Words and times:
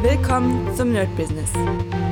Willkommen 0.00 0.72
zum 0.76 0.92
Nerd 0.92 1.08
Business. 1.16 1.50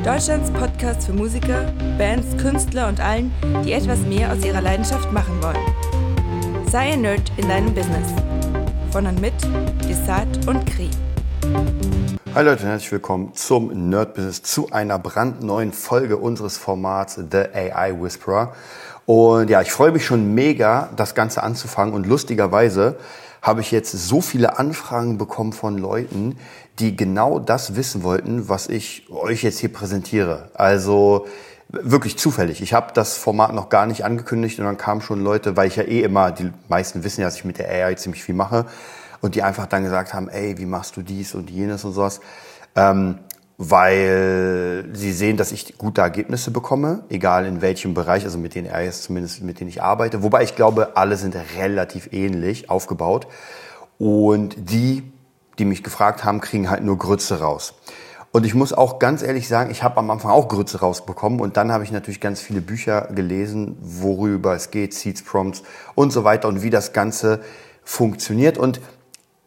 Deutschlands 0.05 0.50
Podcast 0.50 1.07
für 1.07 1.13
Musiker, 1.13 1.73
Bands, 1.97 2.37
Künstler 2.37 2.89
und 2.89 2.99
allen, 2.99 3.33
die 3.65 3.73
etwas 3.75 4.01
mehr 4.01 4.33
aus 4.33 4.44
ihrer 4.44 4.60
Leidenschaft 4.60 5.12
machen 5.12 5.41
wollen. 5.41 6.67
Sei 6.69 6.94
ein 6.94 7.03
Nerd 7.03 7.30
in 7.37 7.49
deinem 7.49 7.73
Business. 7.73 8.09
Von 8.91 9.07
und 9.07 9.21
mit 9.21 9.35
Desart 9.89 10.49
und 10.49 10.67
Kri. 10.67 10.91
Hi 12.35 12.45
Leute, 12.45 12.67
herzlich 12.67 12.91
willkommen 12.91 13.33
zum 13.35 13.89
Nerd 13.89 14.14
Business, 14.14 14.43
zu 14.43 14.68
einer 14.73 14.98
brandneuen 14.98 15.73
Folge 15.73 16.16
unseres 16.16 16.59
Formats 16.59 17.14
The 17.14 17.45
AI 17.55 18.03
Whisperer. 18.03 18.53
Und 19.07 19.48
ja, 19.48 19.62
ich 19.62 19.71
freue 19.71 19.93
mich 19.93 20.05
schon 20.05 20.34
mega, 20.34 20.91
das 20.96 21.14
Ganze 21.14 21.45
anzufangen 21.45 21.95
und 21.95 22.05
lustigerweise 22.05 22.96
habe 23.43 23.61
ich 23.61 23.71
jetzt 23.71 23.93
so 23.93 24.21
viele 24.21 24.59
Anfragen 24.59 25.18
bekommen 25.18 25.53
von 25.53 25.79
Leuten, 25.79 26.37
die 26.79 26.97
genau 26.97 27.39
das 27.39 27.77
wissen 27.77 28.03
wollten, 28.03 28.48
was 28.48 28.69
ich 28.69 29.09
euch 29.11 29.43
jetzt 29.43 29.59
hier 29.59 29.73
präsentiere. 29.73 30.51
Also 30.55 31.27
wirklich 31.69 32.17
zufällig. 32.19 32.62
Ich 32.62 32.75
habe 32.75 32.93
das 32.93 33.17
Format 33.17 33.55
noch 33.55 33.69
gar 33.69 33.87
nicht 33.87 34.05
angekündigt 34.05 34.59
und 34.59 34.67
dann 34.67 34.77
kamen 34.77 35.01
schon 35.01 35.23
Leute, 35.23 35.57
weil 35.57 35.69
ich 35.69 35.77
ja 35.77 35.83
eh 35.83 36.03
immer, 36.03 36.31
die 36.31 36.53
meisten 36.69 37.03
wissen 37.03 37.23
ja, 37.23 37.27
dass 37.27 37.37
ich 37.37 37.45
mit 37.45 37.59
der 37.59 37.69
AI 37.69 37.95
ziemlich 37.95 38.23
viel 38.23 38.34
mache 38.34 38.67
und 39.20 39.34
die 39.34 39.43
einfach 39.43 39.67
dann 39.67 39.83
gesagt 39.83 40.15
haben, 40.15 40.29
ey, 40.29 40.59
wie 40.59 40.67
machst 40.67 40.97
du 40.97 41.03
dies 41.03 41.34
und 41.34 41.51
jenes 41.51 41.84
und 41.84 41.93
sowas. 41.93 42.20
Ähm, 42.75 43.19
weil 43.59 44.84
sie 44.93 45.12
sehen, 45.12 45.39
dass 45.39 45.51
ich 45.51 45.79
gute 45.79 46.03
Ergebnisse 46.03 46.51
bekomme, 46.51 47.05
egal 47.09 47.47
in 47.47 47.62
welchem 47.62 47.95
Bereich, 47.95 48.25
also 48.25 48.37
mit 48.37 48.55
den 48.55 48.67
RS 48.67 49.03
zumindest, 49.03 49.43
mit 49.43 49.61
denen 49.61 49.70
ich 49.70 49.83
arbeite. 49.83 50.23
Wobei 50.23 50.43
ich 50.43 50.56
glaube, 50.56 50.97
alle 50.97 51.17
sind 51.17 51.34
relativ 51.56 52.12
ähnlich 52.12 52.69
aufgebaut. 52.69 53.27
Und 53.98 54.56
die, 54.59 55.11
die 55.59 55.65
mich 55.65 55.83
gefragt 55.83 56.24
haben, 56.24 56.41
kriegen 56.41 56.70
halt 56.70 56.83
nur 56.83 56.98
Grütze 56.98 57.41
raus. 57.41 57.74
Und 58.33 58.45
ich 58.45 58.55
muss 58.55 58.73
auch 58.73 58.98
ganz 58.98 59.23
ehrlich 59.23 59.48
sagen, 59.48 59.70
ich 59.70 59.83
habe 59.83 59.97
am 59.97 60.11
Anfang 60.11 60.31
auch 60.31 60.48
Grütze 60.48 60.81
rausbekommen 60.81 61.41
und 61.41 61.56
dann 61.56 61.72
habe 61.72 61.84
ich 61.84 61.91
natürlich 61.91 62.20
ganz 62.20 62.41
viele 62.41 62.61
Bücher 62.61 63.08
gelesen, 63.14 63.78
worüber 63.81 64.55
es 64.55 64.70
geht, 64.70 64.92
Seeds, 64.92 65.22
Prompts 65.22 65.62
und 65.94 66.12
so 66.12 66.22
weiter 66.22 66.48
und 66.48 66.62
wie 66.62 66.69
das 66.69 66.92
Ganze 66.92 67.41
funktioniert. 67.83 68.58
Und 68.58 68.81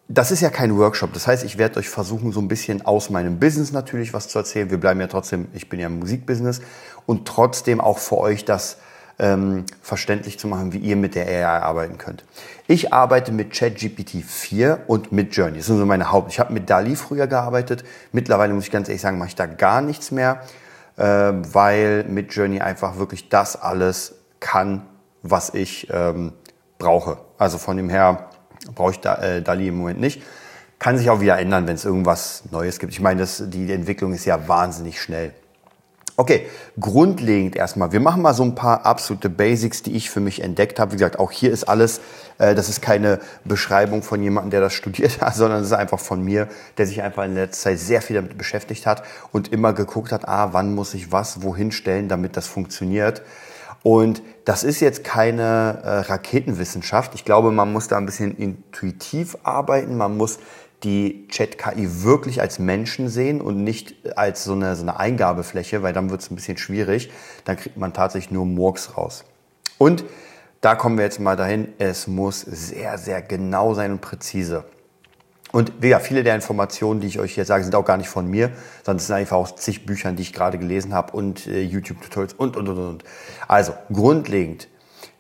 das 0.07 0.31
ist 0.31 0.41
ja 0.41 0.49
kein 0.49 0.75
Workshop. 0.75 1.13
Das 1.13 1.27
heißt, 1.27 1.43
ich 1.43 1.59
werde 1.59 1.77
euch 1.77 1.87
versuchen, 1.87 2.31
so 2.31 2.41
ein 2.41 2.47
bisschen 2.47 2.83
aus 2.83 3.11
meinem 3.11 3.39
Business 3.39 3.71
natürlich 3.71 4.11
was 4.11 4.27
zu 4.27 4.39
erzählen. 4.39 4.71
Wir 4.71 4.79
bleiben 4.79 4.99
ja 4.99 5.07
trotzdem, 5.07 5.49
ich 5.53 5.69
bin 5.69 5.79
ja 5.79 5.85
im 5.85 5.99
Musikbusiness 5.99 6.61
und 7.05 7.27
trotzdem 7.27 7.79
auch 7.79 7.99
für 7.99 8.17
euch 8.17 8.43
das 8.43 8.77
ähm, 9.19 9.65
verständlich 9.81 10.39
zu 10.39 10.47
machen, 10.47 10.73
wie 10.73 10.77
ihr 10.77 10.95
mit 10.95 11.15
der 11.15 11.27
AI 11.27 11.61
arbeiten 11.61 11.97
könnt. 11.97 12.23
Ich 12.67 12.93
arbeite 12.93 13.31
mit 13.31 13.51
ChatGPT 13.51 14.23
4 14.23 14.83
und 14.87 15.11
mit 15.11 15.35
Journey. 15.35 15.57
Das 15.57 15.67
sind 15.67 15.77
so 15.77 15.85
meine 15.85 16.11
Haupt. 16.11 16.31
Ich 16.31 16.39
habe 16.39 16.53
mit 16.53 16.69
DALI 16.69 16.95
früher 16.95 17.27
gearbeitet. 17.27 17.83
Mittlerweile 18.11 18.53
muss 18.53 18.65
ich 18.65 18.71
ganz 18.71 18.87
ehrlich 18.87 19.01
sagen, 19.01 19.17
mache 19.17 19.29
ich 19.29 19.35
da 19.35 19.45
gar 19.45 19.81
nichts 19.81 20.11
mehr, 20.11 20.41
äh, 20.95 21.03
weil 21.03 22.05
mit 22.05 22.33
Journey 22.33 22.61
einfach 22.61 22.97
wirklich 22.97 23.29
das 23.29 23.59
alles 23.59 24.15
kann, 24.39 24.83
was 25.23 25.53
ich 25.53 25.89
ähm, 25.91 26.33
brauche. 26.77 27.17
Also 27.37 27.57
von 27.57 27.75
dem 27.75 27.89
her 27.89 28.29
brauche 28.75 28.91
ich 28.91 28.99
da, 28.99 29.15
äh, 29.15 29.41
DALI 29.41 29.69
im 29.69 29.77
Moment 29.77 29.99
nicht. 29.99 30.21
Kann 30.77 30.97
sich 30.97 31.09
auch 31.09 31.19
wieder 31.19 31.37
ändern, 31.37 31.67
wenn 31.67 31.75
es 31.75 31.83
irgendwas 31.83 32.43
Neues 32.51 32.79
gibt. 32.79 32.93
Ich 32.93 33.01
meine, 33.01 33.19
das, 33.19 33.43
die 33.47 33.71
Entwicklung 33.71 34.13
ist 34.13 34.25
ja 34.25 34.47
wahnsinnig 34.47 35.01
schnell. 35.01 35.33
Okay, 36.19 36.47
grundlegend 36.77 37.55
erstmal. 37.55 37.93
Wir 37.93 38.01
machen 38.01 38.21
mal 38.21 38.33
so 38.33 38.43
ein 38.43 38.53
paar 38.53 38.85
absolute 38.85 39.29
Basics, 39.29 39.83
die 39.83 39.95
ich 39.95 40.09
für 40.09 40.19
mich 40.19 40.41
entdeckt 40.43 40.77
habe. 40.77 40.91
Wie 40.91 40.97
gesagt, 40.97 41.17
auch 41.17 41.31
hier 41.31 41.49
ist 41.49 41.63
alles, 41.63 42.01
äh, 42.39 42.55
das 42.55 42.67
ist 42.67 42.81
keine 42.81 43.21
Beschreibung 43.45 44.03
von 44.03 44.21
jemandem, 44.21 44.51
der 44.51 44.59
das 44.59 44.73
studiert 44.79 45.21
hat, 45.21 45.33
sondern 45.35 45.61
es 45.61 45.67
ist 45.67 45.73
einfach 45.73 46.01
von 46.01 46.21
mir, 46.21 46.49
der 46.77 46.87
sich 46.87 47.01
einfach 47.01 47.23
in 47.23 47.35
letzter 47.35 47.69
Zeit 47.69 47.79
sehr 47.79 48.01
viel 48.01 48.17
damit 48.17 48.37
beschäftigt 48.37 48.85
hat 48.85 49.03
und 49.31 49.53
immer 49.53 49.71
geguckt 49.71 50.11
hat, 50.11 50.27
ah, 50.27 50.49
wann 50.51 50.75
muss 50.75 50.93
ich 50.93 51.13
was 51.13 51.41
wohin 51.41 51.71
stellen, 51.71 52.09
damit 52.09 52.35
das 52.35 52.47
funktioniert. 52.47 53.21
Und 53.83 54.21
das 54.45 54.63
ist 54.63 54.79
jetzt 54.79 55.03
keine 55.03 55.81
äh, 55.83 55.89
Raketenwissenschaft. 55.99 57.15
Ich 57.15 57.23
glaube, 57.23 57.51
man 57.51 57.71
muss 57.71 57.87
da 57.87 57.97
ein 57.97 58.05
bisschen 58.05 58.35
intuitiv 58.35 59.37
arbeiten. 59.43 59.95
Man 59.95 60.17
muss 60.17 60.39
die 60.83 61.27
Chat-KI 61.27 62.03
wirklich 62.03 62.41
als 62.41 62.59
Menschen 62.59 63.09
sehen 63.09 63.41
und 63.41 63.63
nicht 63.63 63.95
als 64.17 64.43
so 64.43 64.53
eine, 64.53 64.75
so 64.75 64.83
eine 64.83 64.99
Eingabefläche, 64.99 65.83
weil 65.83 65.93
dann 65.93 66.09
wird 66.09 66.21
es 66.21 66.31
ein 66.31 66.35
bisschen 66.35 66.57
schwierig. 66.57 67.11
Dann 67.45 67.57
kriegt 67.57 67.77
man 67.77 67.93
tatsächlich 67.93 68.31
nur 68.31 68.45
Murks 68.45 68.97
raus. 68.97 69.25
Und 69.77 70.03
da 70.61 70.75
kommen 70.75 70.97
wir 70.97 71.05
jetzt 71.05 71.19
mal 71.19 71.37
dahin, 71.37 71.69
es 71.77 72.07
muss 72.07 72.41
sehr, 72.41 72.97
sehr 72.97 73.21
genau 73.21 73.73
sein 73.73 73.91
und 73.93 74.01
präzise. 74.01 74.65
Und 75.51 75.71
ja, 75.83 75.99
viele 75.99 76.23
der 76.23 76.35
Informationen, 76.35 76.99
die 77.01 77.07
ich 77.07 77.19
euch 77.19 77.33
hier 77.33 77.45
sage, 77.45 77.63
sind 77.63 77.73
auch 77.75 77.85
gar 77.85 77.97
nicht 77.97 78.09
von 78.09 78.27
mir, 78.27 78.51
sondern 78.83 78.97
es 78.97 79.07
sind 79.07 79.15
einfach 79.15 79.37
aus 79.37 79.55
zig 79.55 79.85
Büchern, 79.85 80.15
die 80.15 80.21
ich 80.21 80.33
gerade 80.33 80.59
gelesen 80.59 80.93
habe 80.93 81.13
und 81.13 81.47
äh, 81.47 81.61
YouTube-Tutorials 81.61 82.33
und, 82.33 82.55
und, 82.55 82.67
und, 82.67 82.77
und. 82.77 83.03
Also, 83.47 83.73
grundlegend, 83.91 84.67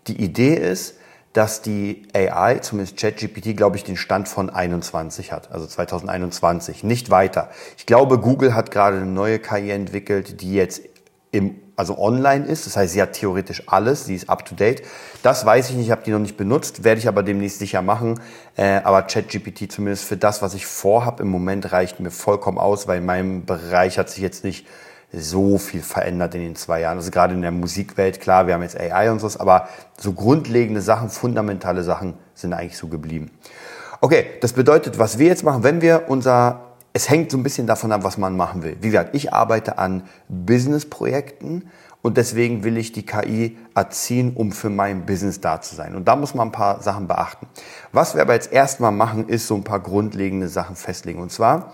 die 0.07 0.21
Idee 0.21 0.53
ist, 0.53 0.95
dass 1.33 1.61
die 1.61 2.07
AI, 2.13 2.59
zumindest 2.59 2.97
ChatGPT, 2.97 3.55
glaube 3.55 3.77
ich, 3.77 3.83
den 3.83 3.97
Stand 3.97 4.27
von 4.27 4.49
21 4.49 5.31
hat, 5.31 5.51
also 5.51 5.67
2021, 5.67 6.83
nicht 6.83 7.11
weiter. 7.11 7.49
Ich 7.77 7.85
glaube, 7.85 8.19
Google 8.19 8.55
hat 8.55 8.71
gerade 8.71 8.97
eine 8.97 9.05
neue 9.05 9.39
KI 9.39 9.69
entwickelt, 9.69 10.41
die 10.41 10.53
jetzt 10.53 10.81
im 11.31 11.55
also 11.79 11.97
online 11.97 12.45
ist. 12.45 12.65
Das 12.65 12.75
heißt, 12.77 12.93
sie 12.93 13.01
hat 13.01 13.13
theoretisch 13.13 13.63
alles, 13.67 14.05
sie 14.05 14.13
ist 14.13 14.29
up 14.29 14.45
to 14.45 14.53
date. 14.53 14.83
Das 15.23 15.45
weiß 15.45 15.69
ich 15.69 15.77
nicht, 15.77 15.85
ich 15.85 15.91
habe 15.91 16.03
die 16.03 16.11
noch 16.11 16.19
nicht 16.19 16.37
benutzt, 16.37 16.83
werde 16.83 16.99
ich 16.99 17.07
aber 17.07 17.23
demnächst 17.23 17.59
sicher 17.59 17.81
machen. 17.81 18.19
Äh, 18.57 18.81
aber 18.83 19.03
ChatGPT 19.03 19.71
zumindest 19.71 20.03
für 20.03 20.17
das, 20.17 20.41
was 20.41 20.53
ich 20.53 20.67
vorhabe 20.67 21.23
im 21.23 21.29
Moment, 21.29 21.71
reicht 21.71 21.99
mir 21.99 22.11
vollkommen 22.11 22.57
aus, 22.57 22.87
weil 22.87 22.99
in 22.99 23.05
meinem 23.05 23.45
Bereich 23.45 23.97
hat 23.97 24.09
sich 24.09 24.21
jetzt 24.21 24.43
nicht 24.43 24.67
so 25.11 25.57
viel 25.57 25.81
verändert 25.81 26.35
in 26.35 26.41
den 26.41 26.55
zwei 26.55 26.81
Jahren. 26.81 26.97
Also 26.97 27.11
gerade 27.11 27.33
in 27.33 27.41
der 27.41 27.51
Musikwelt, 27.51 28.19
klar, 28.19 28.45
wir 28.45 28.53
haben 28.53 28.61
jetzt 28.61 28.79
AI 28.79 29.09
und 29.09 29.19
so, 29.19 29.39
aber 29.39 29.69
so 29.97 30.13
grundlegende 30.13 30.81
Sachen, 30.81 31.09
fundamentale 31.09 31.83
Sachen 31.83 32.13
sind 32.35 32.53
eigentlich 32.53 32.77
so 32.77 32.87
geblieben. 32.87 33.31
Okay, 34.01 34.27
das 34.41 34.53
bedeutet, 34.53 34.99
was 34.99 35.17
wir 35.17 35.27
jetzt 35.27 35.43
machen, 35.43 35.63
wenn 35.63 35.81
wir 35.81 36.03
unser 36.07 36.68
es 36.93 37.09
hängt 37.09 37.31
so 37.31 37.37
ein 37.37 37.43
bisschen 37.43 37.67
davon 37.67 37.91
ab, 37.91 38.03
was 38.03 38.17
man 38.17 38.35
machen 38.35 38.63
will. 38.63 38.77
Wie 38.81 38.87
gesagt, 38.87 39.15
ich 39.15 39.33
arbeite 39.33 39.77
an 39.77 40.03
Business-Projekten 40.27 41.69
und 42.01 42.17
deswegen 42.17 42.63
will 42.63 42.77
ich 42.77 42.91
die 42.91 43.05
KI 43.05 43.57
erziehen, 43.75 44.33
um 44.33 44.51
für 44.51 44.69
mein 44.69 45.05
Business 45.05 45.41
da 45.41 45.61
zu 45.61 45.75
sein. 45.75 45.95
Und 45.95 46.07
da 46.07 46.15
muss 46.15 46.33
man 46.33 46.47
ein 46.47 46.51
paar 46.51 46.81
Sachen 46.81 47.07
beachten. 47.07 47.47
Was 47.91 48.15
wir 48.15 48.21
aber 48.21 48.33
jetzt 48.33 48.51
erstmal 48.51 48.91
machen, 48.91 49.27
ist 49.27 49.47
so 49.47 49.55
ein 49.55 49.63
paar 49.63 49.81
grundlegende 49.81 50.47
Sachen 50.47 50.75
festlegen. 50.75 51.19
Und 51.19 51.31
zwar, 51.31 51.73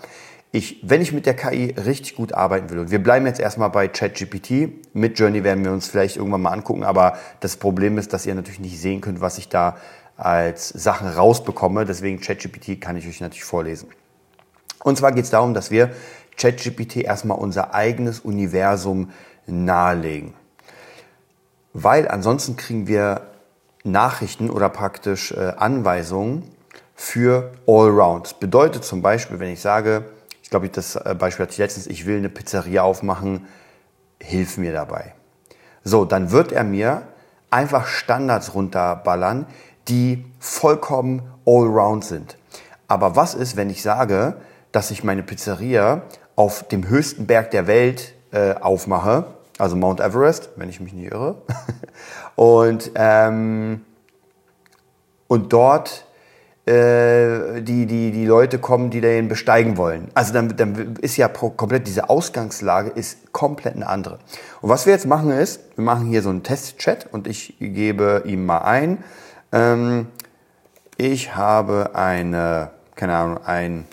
ich, 0.50 0.80
wenn 0.82 1.00
ich 1.00 1.12
mit 1.12 1.26
der 1.26 1.34
KI 1.34 1.74
richtig 1.76 2.16
gut 2.16 2.32
arbeiten 2.32 2.70
will, 2.70 2.80
und 2.80 2.90
wir 2.90 3.02
bleiben 3.02 3.24
jetzt 3.26 3.40
erstmal 3.40 3.70
bei 3.70 3.88
ChatGPT, 3.88 4.94
mit 4.94 5.18
Journey 5.18 5.44
werden 5.44 5.64
wir 5.64 5.72
uns 5.72 5.86
vielleicht 5.86 6.16
irgendwann 6.16 6.42
mal 6.42 6.52
angucken, 6.52 6.82
aber 6.82 7.16
das 7.40 7.56
Problem 7.56 7.96
ist, 7.96 8.12
dass 8.12 8.26
ihr 8.26 8.34
natürlich 8.34 8.60
nicht 8.60 8.80
sehen 8.80 9.00
könnt, 9.00 9.20
was 9.20 9.38
ich 9.38 9.48
da 9.48 9.76
als 10.16 10.70
Sachen 10.70 11.08
rausbekomme. 11.08 11.84
Deswegen 11.84 12.20
ChatGPT 12.20 12.80
kann 12.80 12.96
ich 12.96 13.06
euch 13.06 13.20
natürlich 13.20 13.44
vorlesen. 13.44 13.88
Und 14.86 14.96
zwar 14.96 15.10
geht 15.10 15.24
es 15.24 15.30
darum, 15.30 15.52
dass 15.52 15.72
wir 15.72 15.90
ChatGPT 16.36 16.98
erstmal 16.98 17.36
unser 17.36 17.74
eigenes 17.74 18.20
Universum 18.20 19.10
nahelegen. 19.44 20.32
Weil 21.72 22.06
ansonsten 22.06 22.56
kriegen 22.56 22.86
wir 22.86 23.22
Nachrichten 23.82 24.48
oder 24.48 24.68
praktisch 24.68 25.32
äh, 25.32 25.54
Anweisungen 25.56 26.52
für 26.94 27.50
Allround. 27.66 28.26
Das 28.26 28.34
bedeutet 28.34 28.84
zum 28.84 29.02
Beispiel, 29.02 29.40
wenn 29.40 29.50
ich 29.50 29.60
sage, 29.60 30.04
ich 30.40 30.50
glaube, 30.50 30.68
das 30.68 30.94
äh, 30.94 31.16
Beispiel 31.18 31.46
hatte 31.46 31.52
ich 31.54 31.58
letztens, 31.58 31.88
ich 31.88 32.06
will 32.06 32.18
eine 32.18 32.28
Pizzeria 32.28 32.84
aufmachen, 32.84 33.48
hilf 34.22 34.56
mir 34.56 34.72
dabei. 34.72 35.16
So, 35.82 36.04
dann 36.04 36.30
wird 36.30 36.52
er 36.52 36.62
mir 36.62 37.08
einfach 37.50 37.88
Standards 37.88 38.54
runterballern, 38.54 39.46
die 39.88 40.24
vollkommen 40.38 41.22
allround 41.44 42.04
sind. 42.04 42.38
Aber 42.86 43.16
was 43.16 43.34
ist, 43.34 43.56
wenn 43.56 43.68
ich 43.68 43.82
sage, 43.82 44.36
dass 44.76 44.90
ich 44.90 45.02
meine 45.02 45.22
Pizzeria 45.22 46.02
auf 46.34 46.68
dem 46.68 46.86
höchsten 46.86 47.26
Berg 47.26 47.50
der 47.50 47.66
Welt 47.66 48.12
äh, 48.30 48.52
aufmache, 48.56 49.24
also 49.56 49.74
Mount 49.74 50.00
Everest, 50.00 50.50
wenn 50.56 50.68
ich 50.68 50.80
mich 50.80 50.92
nicht 50.92 51.10
irre. 51.10 51.36
und, 52.36 52.90
ähm, 52.94 53.80
und 55.28 55.50
dort 55.54 56.04
äh, 56.66 57.62
die, 57.62 57.86
die, 57.86 58.10
die 58.10 58.26
Leute 58.26 58.58
kommen, 58.58 58.90
die 58.90 59.00
den 59.00 59.28
besteigen 59.28 59.78
wollen. 59.78 60.08
Also 60.12 60.34
dann, 60.34 60.54
dann 60.58 60.96
ist 60.96 61.16
ja 61.16 61.28
komplett 61.28 61.86
diese 61.86 62.10
Ausgangslage 62.10 62.90
ist 62.90 63.32
komplett 63.32 63.76
eine 63.76 63.86
andere. 63.86 64.18
Und 64.60 64.68
was 64.68 64.84
wir 64.84 64.92
jetzt 64.92 65.06
machen 65.06 65.30
ist, 65.30 65.60
wir 65.76 65.84
machen 65.84 66.04
hier 66.04 66.20
so 66.20 66.28
einen 66.28 66.42
Testchat 66.42 67.06
und 67.10 67.26
ich 67.26 67.56
gebe 67.60 68.24
ihm 68.26 68.44
mal 68.44 68.58
ein, 68.58 69.02
ähm, 69.52 70.08
ich 70.98 71.34
habe 71.34 71.92
eine, 71.94 72.72
keine 72.94 73.14
Ahnung, 73.14 73.38
ein 73.42 73.86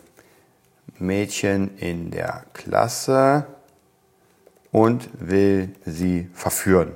Mädchen 1.03 1.77
in 1.77 2.11
der 2.11 2.45
Klasse 2.53 3.45
und 4.71 5.09
will 5.13 5.75
sie 5.85 6.29
verführen. 6.33 6.93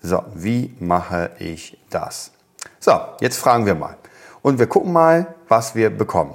So, 0.00 0.24
wie 0.34 0.74
mache 0.80 1.30
ich 1.38 1.78
das? 1.90 2.32
So, 2.80 2.92
jetzt 3.20 3.36
fragen 3.36 3.66
wir 3.66 3.74
mal. 3.74 3.96
Und 4.40 4.58
wir 4.58 4.66
gucken 4.66 4.92
mal, 4.92 5.34
was 5.48 5.76
wir 5.76 5.90
bekommen. 5.90 6.34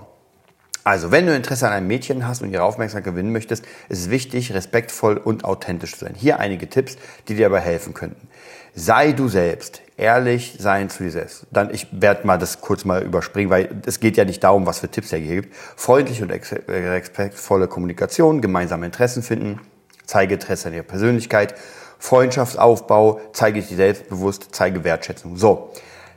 Also, 0.86 1.12
wenn 1.12 1.26
du 1.26 1.36
Interesse 1.36 1.68
an 1.68 1.74
einem 1.74 1.88
Mädchen 1.88 2.26
hast 2.26 2.42
und 2.42 2.54
ihre 2.54 2.64
Aufmerksamkeit 2.64 3.12
gewinnen 3.12 3.34
möchtest, 3.34 3.66
ist 3.90 4.00
es 4.00 4.10
wichtig, 4.10 4.54
respektvoll 4.54 5.18
und 5.18 5.44
authentisch 5.44 5.92
zu 5.98 6.06
sein. 6.06 6.14
Hier 6.16 6.40
einige 6.40 6.70
Tipps, 6.70 6.98
die 7.28 7.36
dir 7.36 7.50
dabei 7.50 7.60
helfen 7.60 7.94
könnten. 7.94 8.27
Sei 8.76 9.12
du 9.12 9.28
selbst, 9.28 9.82
ehrlich 9.98 10.56
sein 10.60 10.90
zu 10.90 11.04
dir 11.04 11.12
selbst. 11.12 11.48
Dann, 11.52 11.74
ich 11.74 11.88
werde 11.92 12.28
mal 12.28 12.38
das 12.38 12.62
kurz 12.62 12.86
mal 12.86 13.02
überspringen, 13.02 13.50
weil 13.50 13.70
es 13.86 14.00
geht 14.00 14.18
ja 14.18 14.26
nicht 14.26 14.44
darum, 14.44 14.66
was 14.66 14.80
für 14.80 14.90
Tipps 14.90 15.12
er 15.12 15.20
hier 15.20 15.42
gibt. 15.42 15.56
Freundliche 15.56 16.24
und 16.24 16.32
respektvolle 16.32 17.68
Kommunikation, 17.68 18.42
gemeinsame 18.42 18.86
Interessen 18.86 19.24
finden, 19.24 19.60
zeige 20.06 20.36
Interesse 20.36 20.68
an 20.68 20.76
ihrer 20.76 20.84
Persönlichkeit, 20.84 21.56
Freundschaftsaufbau, 22.00 23.20
zeige 23.34 23.60
dich 23.60 23.76
selbstbewusst, 23.76 24.50
zeige 24.52 24.84
Wertschätzung. 24.84 25.36
So, 25.36 25.72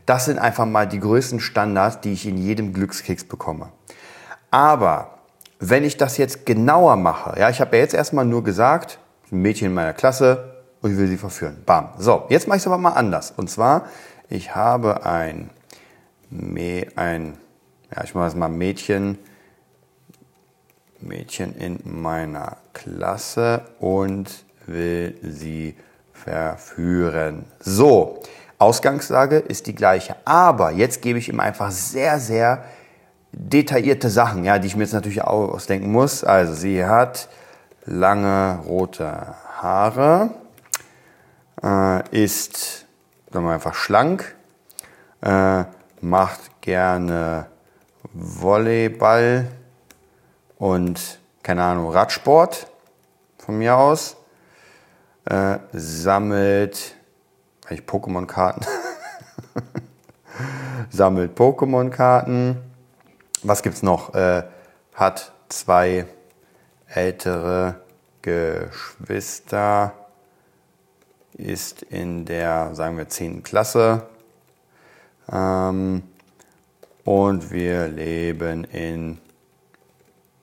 das 0.05 0.27
sind 0.27 0.39
einfach 0.39 0.67
mal 0.67 0.87
die 0.87 1.01
größten 1.01 1.41
Standards, 1.41 2.01
die 2.01 2.13
ich 2.13 2.27
in 2.27 2.37
jedem 2.37 2.75
Glückskeks 2.75 3.25
bekomme. 3.25 3.71
Aber 4.51 5.19
wenn 5.59 5.85
ich 5.85 5.97
das 5.97 6.17
jetzt 6.17 6.45
genauer 6.47 6.97
mache, 6.97 7.39
ja, 7.39 7.49
ich 7.49 7.61
habe 7.61 7.77
ja 7.77 7.83
jetzt 7.83 7.95
erstmal 7.95 8.25
nur 8.25 8.45
gesagt, 8.45 8.99
ein 9.31 9.41
Mädchen 9.41 9.69
in 9.69 9.75
meiner 9.75 9.93
Klasse 9.93 10.60
und 10.83 10.93
ich 10.93 10.99
will 10.99 11.09
sie 11.09 11.17
verführen. 11.17 11.63
Bam. 11.67 11.91
So, 11.99 12.25
jetzt 12.29 12.49
mache 12.49 12.57
ich 12.57 12.63
es 12.63 12.67
aber 12.67 12.79
mal 12.79 12.93
anders. 12.93 13.33
Und 13.37 13.51
zwar, 13.51 13.87
ich 14.29 14.55
habe 14.55 15.05
ein, 15.05 15.51
ein 16.97 17.39
ja, 17.95 18.05
ich 18.05 18.15
mache 18.15 18.29
es 18.29 18.35
mal 18.35 18.49
Mädchen, 18.49 19.19
Mädchen 21.01 21.57
in 21.57 21.81
meiner 21.85 22.59
Klasse 22.73 23.63
und 23.79 24.45
will 24.67 25.19
sie 25.23 25.75
verführen. 26.13 27.47
So, 27.59 28.23
Ausgangslage 28.59 29.39
ist 29.39 29.67
die 29.67 29.75
gleiche, 29.75 30.17
aber 30.25 30.71
jetzt 30.71 31.01
gebe 31.03 31.19
ich 31.19 31.29
ihm 31.29 31.41
einfach 31.41 31.71
sehr, 31.71 32.21
sehr 32.21 32.65
detaillierte 33.33 34.11
Sachen, 34.11 34.45
ja, 34.45 34.59
die 34.59 34.67
ich 34.67 34.77
mir 34.77 34.83
jetzt 34.83 34.93
natürlich 34.93 35.23
ausdenken 35.23 35.91
muss. 35.91 36.25
Also 36.25 36.53
sie 36.53 36.85
hat 36.85 37.29
lange 37.87 38.61
rote 38.67 39.35
Haare, 39.61 40.31
äh, 41.63 42.25
ist 42.25 42.87
sagen 43.33 43.47
wir 43.47 43.53
einfach 43.53 43.75
schlank, 43.75 44.35
äh, 45.21 45.65
macht 46.01 46.61
gerne 46.61 47.47
Volleyball 48.13 49.47
und 50.59 51.21
keine 51.43 51.63
Ahnung 51.63 51.91
Radsport 51.91 52.67
von 53.39 53.59
mir 53.59 53.77
aus, 53.77 54.17
äh, 55.27 55.59
sammelt 55.73 56.97
ich 57.69 57.83
Pokémon-Karten, 57.83 58.67
sammelt 60.91 61.39
Pokémon-Karten. 61.39 62.57
Was 63.45 63.63
gibt's 63.63 63.83
noch? 63.85 64.13
Äh, 64.15 64.43
hat 64.95 65.33
zwei 65.49 66.07
ältere 66.89 67.81
Geschwister, 68.23 69.93
ist 71.41 71.83
in 71.83 72.25
der, 72.25 72.75
sagen 72.75 72.97
wir, 72.97 73.09
10. 73.09 73.43
Klasse. 73.43 74.07
Ähm, 75.33 76.03
und 77.05 77.51
wir 77.51 77.89
leben 77.89 78.65
in, 78.65 79.19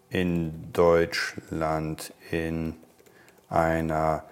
in 0.09 0.71
Deutschland 0.73 2.13
in 2.31 2.75
einer 3.49 4.23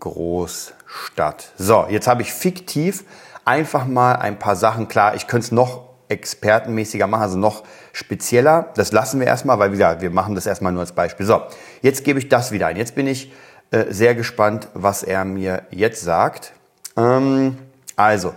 Großstadt. 0.00 1.52
So, 1.56 1.86
jetzt 1.88 2.08
habe 2.08 2.22
ich 2.22 2.32
fiktiv 2.32 3.04
einfach 3.44 3.86
mal 3.86 4.14
ein 4.16 4.38
paar 4.38 4.56
Sachen 4.56 4.88
klar. 4.88 5.14
Ich 5.14 5.26
könnte 5.26 5.46
es 5.46 5.52
noch 5.52 5.88
expertenmäßiger 6.08 7.06
machen, 7.06 7.22
also 7.22 7.38
noch 7.38 7.64
spezieller. 7.92 8.72
Das 8.76 8.92
lassen 8.92 9.20
wir 9.20 9.26
erstmal, 9.26 9.58
weil 9.58 9.72
wie 9.72 9.78
wir 9.78 10.10
machen 10.10 10.34
das 10.34 10.46
erstmal 10.46 10.72
nur 10.72 10.80
als 10.80 10.92
Beispiel. 10.92 11.26
So, 11.26 11.42
jetzt 11.82 12.04
gebe 12.04 12.18
ich 12.18 12.28
das 12.28 12.52
wieder 12.52 12.66
ein. 12.66 12.76
Jetzt 12.76 12.94
bin 12.94 13.06
ich 13.06 13.32
äh, 13.70 13.86
sehr 13.90 14.14
gespannt, 14.14 14.68
was 14.74 15.02
er 15.02 15.24
mir 15.24 15.62
jetzt 15.70 16.02
sagt. 16.02 16.52
Ähm, 16.96 17.58
also, 17.96 18.34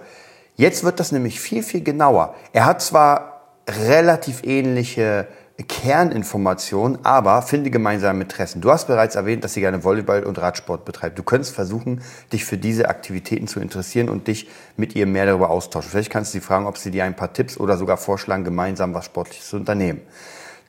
jetzt 0.55 0.83
wird 0.83 0.99
das 0.99 1.11
nämlich 1.11 1.39
viel, 1.39 1.63
viel 1.63 1.81
genauer. 1.81 2.35
Er 2.53 2.65
hat 2.65 2.81
zwar 2.81 3.41
relativ 3.67 4.43
ähnliche 4.43 5.27
Kerninformation, 5.63 6.99
aber 7.03 7.41
finde 7.41 7.69
gemeinsame 7.69 8.23
Interessen. 8.23 8.61
Du 8.61 8.71
hast 8.71 8.87
bereits 8.87 9.15
erwähnt, 9.15 9.43
dass 9.43 9.53
sie 9.53 9.61
gerne 9.61 9.83
Volleyball 9.83 10.23
und 10.23 10.39
Radsport 10.39 10.85
betreibt. 10.85 11.17
Du 11.19 11.23
könntest 11.23 11.53
versuchen, 11.53 12.01
dich 12.33 12.45
für 12.45 12.57
diese 12.57 12.89
Aktivitäten 12.89 13.47
zu 13.47 13.59
interessieren 13.59 14.09
und 14.09 14.27
dich 14.27 14.49
mit 14.77 14.95
ihr 14.95 15.05
mehr 15.05 15.25
darüber 15.25 15.49
austauschen. 15.49 15.91
Vielleicht 15.91 16.11
kannst 16.11 16.33
du 16.33 16.39
sie 16.39 16.43
fragen, 16.43 16.65
ob 16.65 16.77
sie 16.77 16.91
dir 16.91 17.03
ein 17.03 17.15
paar 17.15 17.33
Tipps 17.33 17.57
oder 17.57 17.77
sogar 17.77 17.97
vorschlagen, 17.97 18.43
gemeinsam 18.43 18.93
was 18.93 19.05
Sportliches 19.05 19.49
zu 19.49 19.57
unternehmen. 19.57 20.01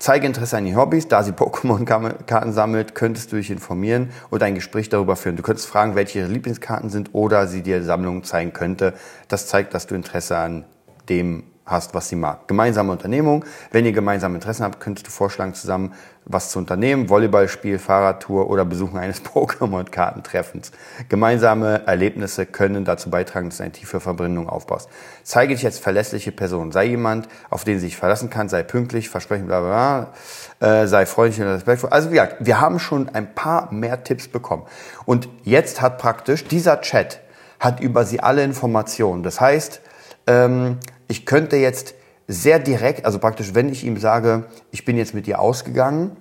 Zeige 0.02 0.26
Interesse 0.26 0.56
an 0.56 0.64
den 0.64 0.74
Hobbys. 0.74 1.06
Da 1.06 1.22
sie 1.22 1.30
Pokémon-Karten 1.30 2.52
sammelt, 2.52 2.96
könntest 2.96 3.30
du 3.30 3.36
dich 3.36 3.52
informieren 3.52 4.10
und 4.30 4.42
ein 4.42 4.56
Gespräch 4.56 4.88
darüber 4.88 5.14
führen. 5.14 5.36
Du 5.36 5.44
könntest 5.44 5.68
fragen, 5.68 5.94
welche 5.94 6.18
ihre 6.18 6.28
Lieblingskarten 6.28 6.90
sind 6.90 7.10
oder 7.12 7.46
sie 7.46 7.62
dir 7.62 7.84
Sammlungen 7.84 8.24
zeigen 8.24 8.52
könnte. 8.52 8.94
Das 9.28 9.46
zeigt, 9.46 9.74
dass 9.74 9.86
du 9.86 9.94
Interesse 9.94 10.36
an 10.36 10.64
dem 11.08 11.44
hast, 11.64 11.94
was 11.94 12.08
sie 12.08 12.16
mag. 12.16 12.48
Gemeinsame 12.48 12.90
Unternehmung. 12.90 13.44
Wenn 13.70 13.84
ihr 13.84 13.92
gemeinsame 13.92 14.34
Interessen 14.34 14.64
habt, 14.64 14.80
könntest 14.80 15.06
du 15.06 15.10
vorschlagen, 15.10 15.54
zusammen 15.54 15.94
was 16.24 16.50
zu 16.50 16.58
unternehmen. 16.58 17.08
Volleyballspiel, 17.08 17.78
Fahrradtour 17.78 18.50
oder 18.50 18.64
Besuchen 18.64 18.98
eines 18.98 19.22
Pokémon-Kartentreffens. 19.24 20.72
Gemeinsame 21.08 21.86
Erlebnisse 21.86 22.46
können 22.46 22.84
dazu 22.84 23.10
beitragen, 23.10 23.48
dass 23.48 23.58
du 23.58 23.64
eine 23.64 23.72
tiefe 23.72 24.00
Verbindung 24.00 24.48
aufbaust. 24.48 24.88
Zeige 25.22 25.54
dich 25.54 25.64
als 25.64 25.78
verlässliche 25.78 26.32
Person. 26.32 26.72
Sei 26.72 26.86
jemand, 26.86 27.28
auf 27.50 27.64
den 27.64 27.78
sie 27.78 27.86
sich 27.86 27.96
verlassen 27.96 28.30
kann. 28.30 28.48
Sei 28.48 28.62
pünktlich, 28.62 29.08
versprechen, 29.08 29.46
bla, 29.46 29.60
bla, 29.60 30.12
bla. 30.58 30.82
Äh, 30.82 30.86
sei 30.86 31.06
freundlich 31.06 31.40
und 31.40 31.48
respektvoll. 31.48 31.90
Also 31.90 32.10
wie 32.10 32.14
gesagt, 32.14 32.36
wir 32.40 32.60
haben 32.60 32.78
schon 32.78 33.08
ein 33.08 33.34
paar 33.34 33.72
mehr 33.72 34.02
Tipps 34.02 34.28
bekommen. 34.28 34.64
Und 35.04 35.28
jetzt 35.44 35.80
hat 35.80 35.98
praktisch 35.98 36.44
dieser 36.44 36.80
Chat 36.80 37.20
hat 37.62 37.78
über 37.78 38.04
sie 38.04 38.20
alle 38.20 38.42
Informationen. 38.42 39.22
Das 39.22 39.40
heißt, 39.40 39.80
ähm, 40.26 40.78
ich 41.08 41.26
könnte 41.26 41.56
jetzt 41.56 41.94
sehr 42.28 42.58
direkt, 42.58 43.04
also 43.04 43.18
praktisch, 43.18 43.54
wenn 43.54 43.68
ich 43.68 43.84
ihm 43.84 43.98
sage, 43.98 44.44
ich 44.70 44.84
bin 44.84 44.96
jetzt 44.96 45.14
mit 45.14 45.26
dir 45.26 45.40
ausgegangen 45.40 46.16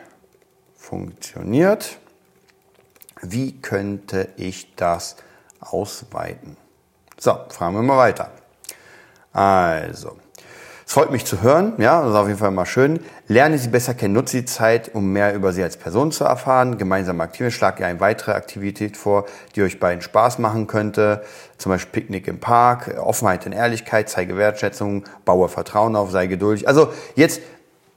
funktioniert. 0.76 1.98
Wie 3.20 3.60
könnte 3.60 4.28
ich 4.36 4.74
das 4.74 5.16
ausweiten? 5.60 6.56
So, 7.18 7.38
fragen 7.50 7.76
wir 7.76 7.82
mal 7.82 7.98
weiter. 7.98 8.30
Also, 9.32 10.16
es 10.92 10.92
freut 10.92 11.10
mich 11.10 11.24
zu 11.24 11.40
hören, 11.40 11.74
ja, 11.78 12.02
das 12.02 12.10
ist 12.10 12.16
auf 12.16 12.26
jeden 12.26 12.38
Fall 12.38 12.50
mal 12.50 12.66
schön. 12.66 13.00
Lerne 13.28 13.56
Sie 13.56 13.68
besser 13.68 13.94
kennen, 13.94 14.12
nutze 14.12 14.38
die 14.38 14.44
Zeit, 14.44 14.94
um 14.94 15.12
mehr 15.12 15.34
über 15.34 15.52
Sie 15.52 15.62
als 15.62 15.76
Person 15.76 16.12
zu 16.12 16.24
erfahren. 16.24 16.76
Gemeinsam 16.76 17.20
aktivieren, 17.20 17.52
schlag 17.52 17.80
ihr 17.80 17.86
eine 17.86 18.00
weitere 18.00 18.32
Aktivität 18.32 18.96
vor, 18.96 19.24
die 19.54 19.62
euch 19.62 19.80
beiden 19.80 20.02
Spaß 20.02 20.38
machen 20.38 20.66
könnte. 20.66 21.22
Zum 21.56 21.70
Beispiel 21.70 21.92
Picknick 21.92 22.28
im 22.28 22.40
Park, 22.40 22.94
Offenheit 22.98 23.46
und 23.46 23.52
Ehrlichkeit, 23.52 24.10
zeige 24.10 24.36
Wertschätzung, 24.36 25.04
baue 25.24 25.48
Vertrauen 25.48 25.96
auf, 25.96 26.10
sei 26.10 26.26
geduldig. 26.26 26.68
Also 26.68 26.92
jetzt 27.14 27.40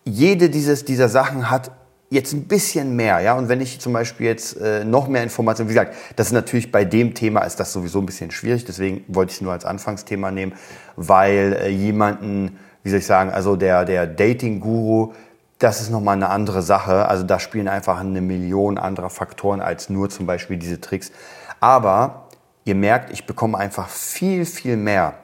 jede 0.05 0.49
dieses, 0.49 0.85
dieser 0.85 1.09
Sachen 1.09 1.49
hat 1.49 1.71
jetzt 2.09 2.33
ein 2.33 2.47
bisschen 2.47 2.95
mehr, 2.95 3.19
ja. 3.19 3.33
Und 3.33 3.49
wenn 3.49 3.59
ich 3.59 3.79
zum 3.81 3.91
Beispiel 3.91 4.27
jetzt 4.27 4.59
äh, 4.61 4.85
noch 4.85 5.07
mehr 5.07 5.23
Informationen, 5.23 5.69
wie 5.69 5.73
gesagt, 5.73 5.95
das 6.15 6.27
ist 6.27 6.33
natürlich 6.33 6.71
bei 6.71 6.85
dem 6.85 7.13
Thema 7.15 7.41
ist 7.41 7.59
das 7.59 7.73
sowieso 7.73 7.99
ein 7.99 8.05
bisschen 8.05 8.31
schwierig. 8.31 8.65
Deswegen 8.65 9.03
wollte 9.07 9.31
ich 9.31 9.37
es 9.37 9.41
nur 9.41 9.51
als 9.51 9.65
Anfangsthema 9.65 10.31
nehmen, 10.31 10.53
weil 10.95 11.53
äh, 11.53 11.69
jemanden, 11.69 12.59
wie 12.83 12.89
soll 12.89 12.99
ich 12.99 13.05
sagen, 13.05 13.31
also 13.31 13.55
der 13.55 13.85
der 13.85 14.05
Dating-Guru, 14.05 15.13
das 15.57 15.81
ist 15.81 15.89
nochmal 15.89 16.15
eine 16.15 16.29
andere 16.29 16.61
Sache. 16.61 17.07
Also 17.07 17.23
da 17.23 17.39
spielen 17.39 17.67
einfach 17.67 17.99
eine 17.99 18.21
Million 18.21 18.77
anderer 18.77 19.09
Faktoren 19.09 19.59
als 19.61 19.89
nur 19.89 20.09
zum 20.09 20.27
Beispiel 20.27 20.57
diese 20.57 20.79
Tricks. 20.79 21.11
Aber 21.59 22.27
ihr 22.65 22.75
merkt, 22.75 23.11
ich 23.11 23.25
bekomme 23.25 23.57
einfach 23.57 23.89
viel 23.89 24.45
viel 24.45 24.77
mehr. 24.77 25.15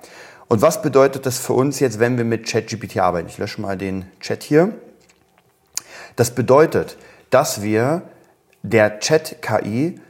Und 0.51 0.61
was 0.61 0.81
bedeutet 0.81 1.25
das 1.25 1.39
für 1.39 1.53
uns 1.53 1.79
jetzt, 1.79 2.01
wenn 2.01 2.17
wir 2.17 2.25
mit 2.25 2.45
ChatGPT 2.45 2.97
arbeiten? 2.97 3.29
Ich 3.29 3.37
lösche 3.37 3.61
mal 3.61 3.77
den 3.77 4.03
Chat 4.19 4.43
hier. 4.43 4.73
Das 6.17 6.35
bedeutet, 6.35 6.97
dass 7.29 7.61
wir 7.61 8.01
der 8.61 8.99
Chat-KI 8.99 10.01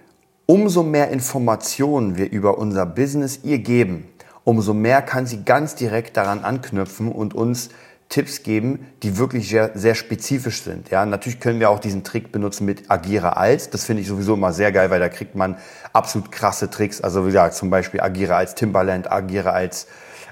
umso 0.47 0.81
mehr 0.81 1.11
Informationen 1.11 2.17
wir 2.17 2.31
über 2.31 2.57
unser 2.57 2.87
Business 2.87 3.41
ihr 3.43 3.59
geben, 3.59 4.07
umso 4.43 4.73
mehr 4.73 5.03
kann 5.03 5.27
sie 5.27 5.45
ganz 5.45 5.75
direkt 5.75 6.17
daran 6.17 6.43
anknüpfen 6.43 7.11
und 7.11 7.35
uns 7.35 7.69
Tipps 8.09 8.41
geben, 8.41 8.87
die 9.03 9.19
wirklich 9.19 9.47
sehr, 9.47 9.69
sehr 9.75 9.93
spezifisch 9.93 10.63
sind. 10.63 10.89
Ja, 10.89 11.05
natürlich 11.05 11.39
können 11.39 11.59
wir 11.59 11.69
auch 11.69 11.79
diesen 11.79 12.03
Trick 12.03 12.31
benutzen 12.31 12.65
mit 12.65 12.89
agiere 12.89 13.37
als. 13.37 13.69
Das 13.69 13.83
finde 13.83 14.01
ich 14.01 14.07
sowieso 14.07 14.33
immer 14.33 14.53
sehr 14.53 14.71
geil, 14.71 14.89
weil 14.89 14.99
da 14.99 15.09
kriegt 15.09 15.35
man 15.35 15.57
absolut 15.93 16.31
krasse 16.31 16.71
Tricks. 16.71 16.99
Also 16.99 17.21
wie 17.25 17.27
gesagt, 17.27 17.53
zum 17.53 17.69
Beispiel 17.69 18.01
agiere 18.01 18.35
als 18.35 18.55
Timbaland, 18.55 19.11
agiere 19.11 19.53
als 19.53 19.85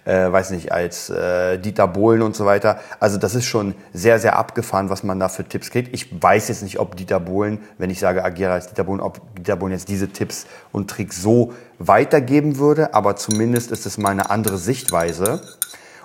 äh, 0.06 0.32
weiß 0.32 0.52
nicht, 0.52 0.72
als 0.72 1.10
äh, 1.10 1.58
Dieter 1.58 1.88
Bohlen 1.88 2.22
und 2.22 2.36
so 2.36 2.46
weiter. 2.46 2.80
Also 3.00 3.18
das 3.18 3.36
ist 3.36 3.46
schon 3.46 3.76
sehr, 3.94 4.20
sehr 4.20 4.38
abgefahren, 4.38 4.90
was 4.90 5.04
man 5.04 5.20
da 5.20 5.30
für 5.30 5.44
Tipps 5.44 5.72
kriegt. 5.72 5.94
Ich 5.94 6.22
weiß 6.22 6.48
jetzt 6.48 6.64
nicht, 6.64 6.80
ob 6.80 6.96
Dieter 6.96 7.20
Bohlen, 7.20 7.60
wenn 7.78 7.90
ich 7.90 8.00
sage 8.00 8.24
agiere 8.24 8.54
als 8.54 8.68
Dieter 8.68 8.84
Bohlen, 8.84 9.02
ob 9.02 9.22
Dieter 9.36 9.56
Bohlen 9.56 9.74
jetzt 9.74 9.90
diese 9.90 10.10
Tipps 10.10 10.46
und 10.72 10.90
Tricks 10.90 11.22
so 11.22 11.54
weitergeben 11.78 12.58
würde, 12.58 12.94
aber 12.94 13.16
zumindest 13.16 13.72
ist 13.72 13.86
es 13.86 13.98
mal 13.98 14.12
eine 14.12 14.30
andere 14.30 14.58
Sichtweise. 14.58 15.42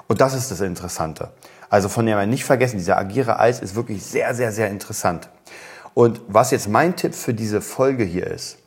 Und 0.07 0.21
das 0.21 0.35
ist 0.35 0.51
das 0.51 0.61
Interessante. 0.61 1.31
Also 1.71 1.89
von 1.89 2.07
dem 2.07 2.17
her 2.17 2.27
nicht 2.27 2.45
vergessen, 2.45 2.79
dieser 2.79 2.99
Agiere 2.99 3.41
Eis 3.41 3.61
ist 3.61 3.75
wirklich 3.75 4.05
sehr, 4.05 4.35
sehr, 4.35 4.53
sehr 4.53 4.71
interessant. 4.71 5.29
Und 5.95 6.21
was 6.29 6.51
jetzt 6.51 6.69
mein 6.69 6.97
Tipp 6.97 7.15
für 7.15 7.35
diese 7.35 7.61
Folge 7.61 8.05
hier 8.05 8.27
ist, 8.27 8.59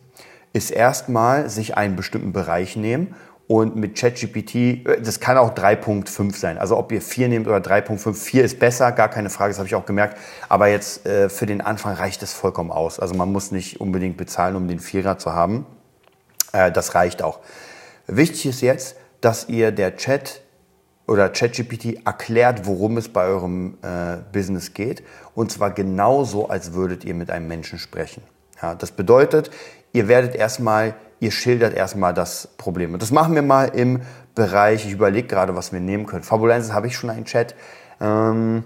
ist 0.53 0.71
erstmal 0.71 1.49
sich 1.49 1.77
einen 1.77 1.95
bestimmten 1.95 2.33
Bereich 2.33 2.75
nehmen 2.75 3.15
und 3.47 3.77
mit 3.77 3.97
ChatGPT, 3.97 4.85
das 5.01 5.21
kann 5.21 5.37
auch 5.37 5.55
3.5 5.55 6.35
sein. 6.35 6.57
Also 6.57 6.77
ob 6.77 6.91
ihr 6.91 7.01
4 7.01 7.29
nehmt 7.29 7.47
oder 7.47 7.57
3.5, 7.57 8.13
4 8.13 8.43
ist 8.43 8.59
besser, 8.59 8.91
gar 8.91 9.09
keine 9.09 9.29
Frage, 9.29 9.51
das 9.51 9.57
habe 9.57 9.67
ich 9.67 9.75
auch 9.75 9.85
gemerkt. 9.85 10.17
Aber 10.49 10.67
jetzt 10.67 11.05
äh, 11.05 11.29
für 11.29 11.45
den 11.45 11.61
Anfang 11.61 11.93
reicht 11.93 12.21
es 12.23 12.33
vollkommen 12.33 12.71
aus. 12.71 12.99
Also 12.99 13.15
man 13.15 13.31
muss 13.31 13.51
nicht 13.51 13.79
unbedingt 13.79 14.17
bezahlen, 14.17 14.57
um 14.57 14.67
den 14.67 14.79
Vierer 14.79 15.17
zu 15.17 15.33
haben. 15.33 15.65
Äh, 16.51 16.73
das 16.73 16.93
reicht 16.93 17.21
auch. 17.21 17.39
Wichtig 18.05 18.47
ist 18.47 18.61
jetzt, 18.61 18.97
dass 19.21 19.47
ihr 19.47 19.71
der 19.71 19.95
Chat 19.95 20.41
oder 21.07 21.29
ChatGPT 21.29 22.05
erklärt, 22.05 22.65
worum 22.65 22.97
es 22.97 23.07
bei 23.07 23.25
eurem 23.25 23.77
äh, 23.81 24.17
Business 24.33 24.73
geht. 24.73 25.03
Und 25.35 25.53
zwar 25.53 25.71
genauso, 25.71 26.49
als 26.49 26.73
würdet 26.73 27.05
ihr 27.05 27.13
mit 27.13 27.31
einem 27.31 27.47
Menschen 27.47 27.79
sprechen. 27.79 28.23
Ja, 28.61 28.75
das 28.75 28.91
bedeutet, 28.91 29.51
ihr 29.93 30.09
werdet 30.09 30.35
erstmal, 30.35 30.95
ihr 31.19 31.31
schildert 31.31 31.73
erstmal 31.73 32.13
das 32.13 32.49
Problem. 32.57 32.93
Und 32.93 33.01
das 33.01 33.11
machen 33.11 33.35
wir 33.35 33.41
mal 33.41 33.65
im 33.65 34.01
Bereich, 34.35 34.85
ich 34.85 34.91
überlege 34.91 35.27
gerade, 35.27 35.55
was 35.55 35.73
wir 35.73 35.79
nehmen 35.79 36.05
können. 36.05 36.23
Fabulensis 36.23 36.73
habe 36.73 36.87
ich 36.87 36.95
schon 36.95 37.09
einen 37.09 37.25
Chat. 37.25 37.55
Ähm, 37.99 38.63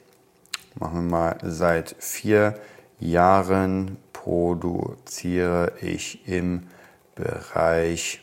machen 0.75 0.95
wir 0.95 1.11
mal, 1.11 1.38
seit 1.43 1.97
vier 1.99 2.54
Jahren 2.99 3.99
produziere 4.25 5.73
ich 5.83 6.26
im 6.26 6.69
Bereich 7.14 8.23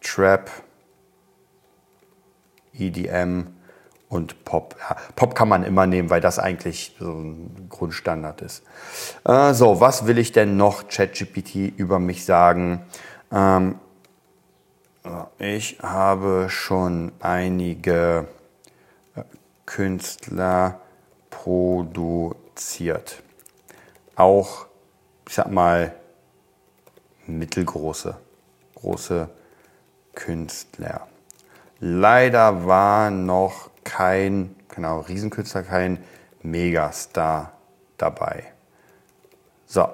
Trap, 0.00 0.50
EDM, 2.72 3.48
und 4.08 4.44
Pop. 4.44 4.74
Ja, 4.80 4.96
Pop 5.14 5.34
kann 5.36 5.48
man 5.48 5.62
immer 5.62 5.86
nehmen, 5.86 6.10
weil 6.10 6.22
das 6.22 6.38
eigentlich 6.40 6.96
so 6.98 7.12
ein 7.12 7.68
Grundstandard 7.68 8.40
ist. 8.40 8.64
Äh, 9.24 9.52
so, 9.52 9.80
was 9.80 10.06
will 10.06 10.18
ich 10.18 10.32
denn 10.32 10.56
noch 10.56 10.88
ChatGPT 10.88 11.54
über 11.76 12.00
mich 12.00 12.24
sagen? 12.24 12.82
Ähm, 13.30 13.76
ich 15.38 15.78
habe 15.80 16.46
schon 16.48 17.12
einige 17.20 18.26
äh, 19.14 19.22
Künstler 19.64 20.80
produziert. 21.28 23.22
Auch, 24.16 24.66
ich 25.30 25.36
sag 25.36 25.48
mal, 25.48 25.94
mittelgroße, 27.28 28.16
große 28.74 29.30
Künstler. 30.12 31.06
Leider 31.78 32.66
war 32.66 33.12
noch 33.12 33.70
kein, 33.84 34.56
genau, 34.74 34.98
Riesenkünstler, 34.98 35.62
kein 35.62 36.02
Megastar 36.42 37.52
dabei. 37.96 38.42
So, 39.66 39.88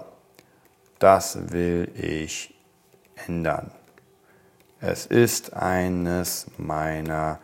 das 0.98 1.52
will 1.52 1.92
ich 1.94 2.54
ändern. 3.26 3.70
Es 4.80 5.04
ist 5.04 5.52
eines 5.52 6.46
meiner 6.56 7.40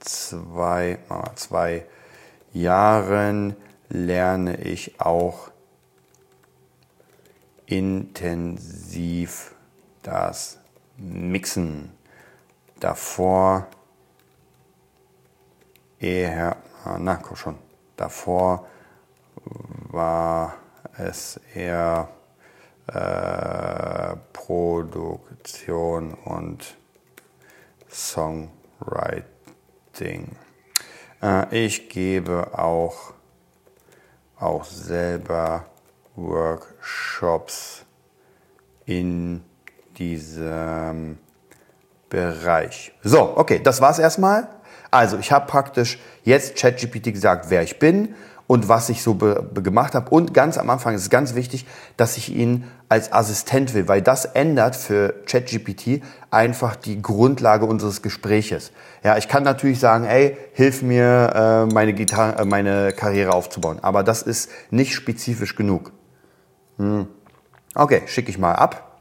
zwei, 0.00 0.98
zwei 1.34 1.84
Jahren 2.52 3.56
lerne 3.92 4.56
ich 4.56 4.98
auch 5.00 5.50
intensiv 7.66 9.54
das 10.02 10.58
Mixen 10.96 11.92
davor 12.80 13.66
eher, 16.00 16.56
na 16.98 17.16
komm 17.16 17.36
schon, 17.36 17.58
davor 17.96 18.66
war 19.90 20.54
es 20.96 21.38
eher 21.54 22.08
äh, 22.86 24.16
Produktion 24.32 26.14
und 26.14 26.78
Songwriting. 27.90 29.16
Äh, 31.22 31.66
ich 31.66 31.90
gebe 31.90 32.58
auch, 32.58 33.12
auch 34.42 34.64
selber 34.64 35.66
Workshops 36.16 37.84
in 38.84 39.42
diesem 39.96 41.18
Bereich. 42.08 42.92
So, 43.02 43.36
okay, 43.36 43.60
das 43.62 43.80
war's 43.80 43.98
erstmal. 43.98 44.48
Also, 44.90 45.18
ich 45.18 45.32
habe 45.32 45.46
praktisch 45.46 45.98
jetzt 46.24 46.56
ChatGPT 46.56 47.12
gesagt, 47.12 47.46
wer 47.48 47.62
ich 47.62 47.78
bin 47.78 48.14
und 48.52 48.68
was 48.68 48.90
ich 48.90 49.02
so 49.02 49.14
gemacht 49.14 49.94
habe. 49.94 50.10
Und 50.10 50.34
ganz 50.34 50.58
am 50.58 50.68
Anfang 50.68 50.94
ist 50.94 51.00
es 51.00 51.08
ganz 51.08 51.34
wichtig, 51.34 51.64
dass 51.96 52.18
ich 52.18 52.36
ihn 52.36 52.64
als 52.90 53.10
Assistent 53.10 53.72
will, 53.72 53.88
weil 53.88 54.02
das 54.02 54.26
ändert 54.26 54.76
für 54.76 55.14
ChatGPT 55.24 56.02
einfach 56.30 56.76
die 56.76 57.00
Grundlage 57.00 57.64
unseres 57.64 58.02
Gespräches. 58.02 58.72
Ja, 59.02 59.16
ich 59.16 59.26
kann 59.26 59.42
natürlich 59.42 59.80
sagen, 59.80 60.04
ey, 60.04 60.36
hilf 60.52 60.82
mir, 60.82 61.32
äh, 61.70 61.72
meine, 61.72 61.94
Gitarre, 61.94 62.42
äh, 62.42 62.44
meine 62.44 62.92
Karriere 62.92 63.32
aufzubauen. 63.32 63.78
Aber 63.80 64.02
das 64.02 64.20
ist 64.20 64.50
nicht 64.70 64.92
spezifisch 64.92 65.56
genug. 65.56 65.90
Hm. 66.76 67.06
Okay, 67.74 68.02
schicke 68.04 68.28
ich 68.28 68.36
mal 68.36 68.52
ab. 68.52 68.91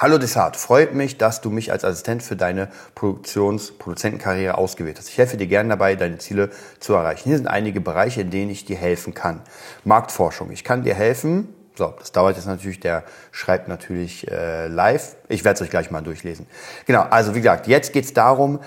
Hallo 0.00 0.16
Desart, 0.18 0.56
freut 0.56 0.94
mich, 0.94 1.18
dass 1.18 1.40
du 1.40 1.50
mich 1.50 1.72
als 1.72 1.84
Assistent 1.84 2.22
für 2.22 2.36
deine 2.36 2.68
Produktions 2.94 3.72
Produzentenkarriere 3.72 4.56
ausgewählt 4.56 4.96
hast. 4.96 5.08
Ich 5.08 5.18
helfe 5.18 5.36
dir 5.36 5.48
gerne 5.48 5.70
dabei, 5.70 5.96
deine 5.96 6.18
Ziele 6.18 6.50
zu 6.78 6.94
erreichen. 6.94 7.24
Hier 7.24 7.36
sind 7.36 7.48
einige 7.48 7.80
Bereiche, 7.80 8.20
in 8.20 8.30
denen 8.30 8.48
ich 8.48 8.64
dir 8.64 8.76
helfen 8.76 9.12
kann. 9.12 9.40
Marktforschung. 9.82 10.52
Ich 10.52 10.62
kann 10.62 10.84
dir 10.84 10.94
helfen. 10.94 11.48
So, 11.74 11.92
das 11.98 12.12
dauert 12.12 12.36
jetzt 12.36 12.46
natürlich, 12.46 12.78
der 12.78 13.02
schreibt 13.32 13.66
natürlich 13.66 14.30
äh, 14.30 14.68
live. 14.68 15.16
Ich 15.28 15.44
werde 15.44 15.56
es 15.56 15.62
euch 15.62 15.70
gleich 15.70 15.90
mal 15.90 16.00
durchlesen. 16.00 16.46
Genau, 16.86 17.02
also 17.02 17.34
wie 17.34 17.40
gesagt, 17.40 17.66
jetzt 17.66 17.92
geht 17.92 18.04
es 18.04 18.14
darum, 18.14 18.60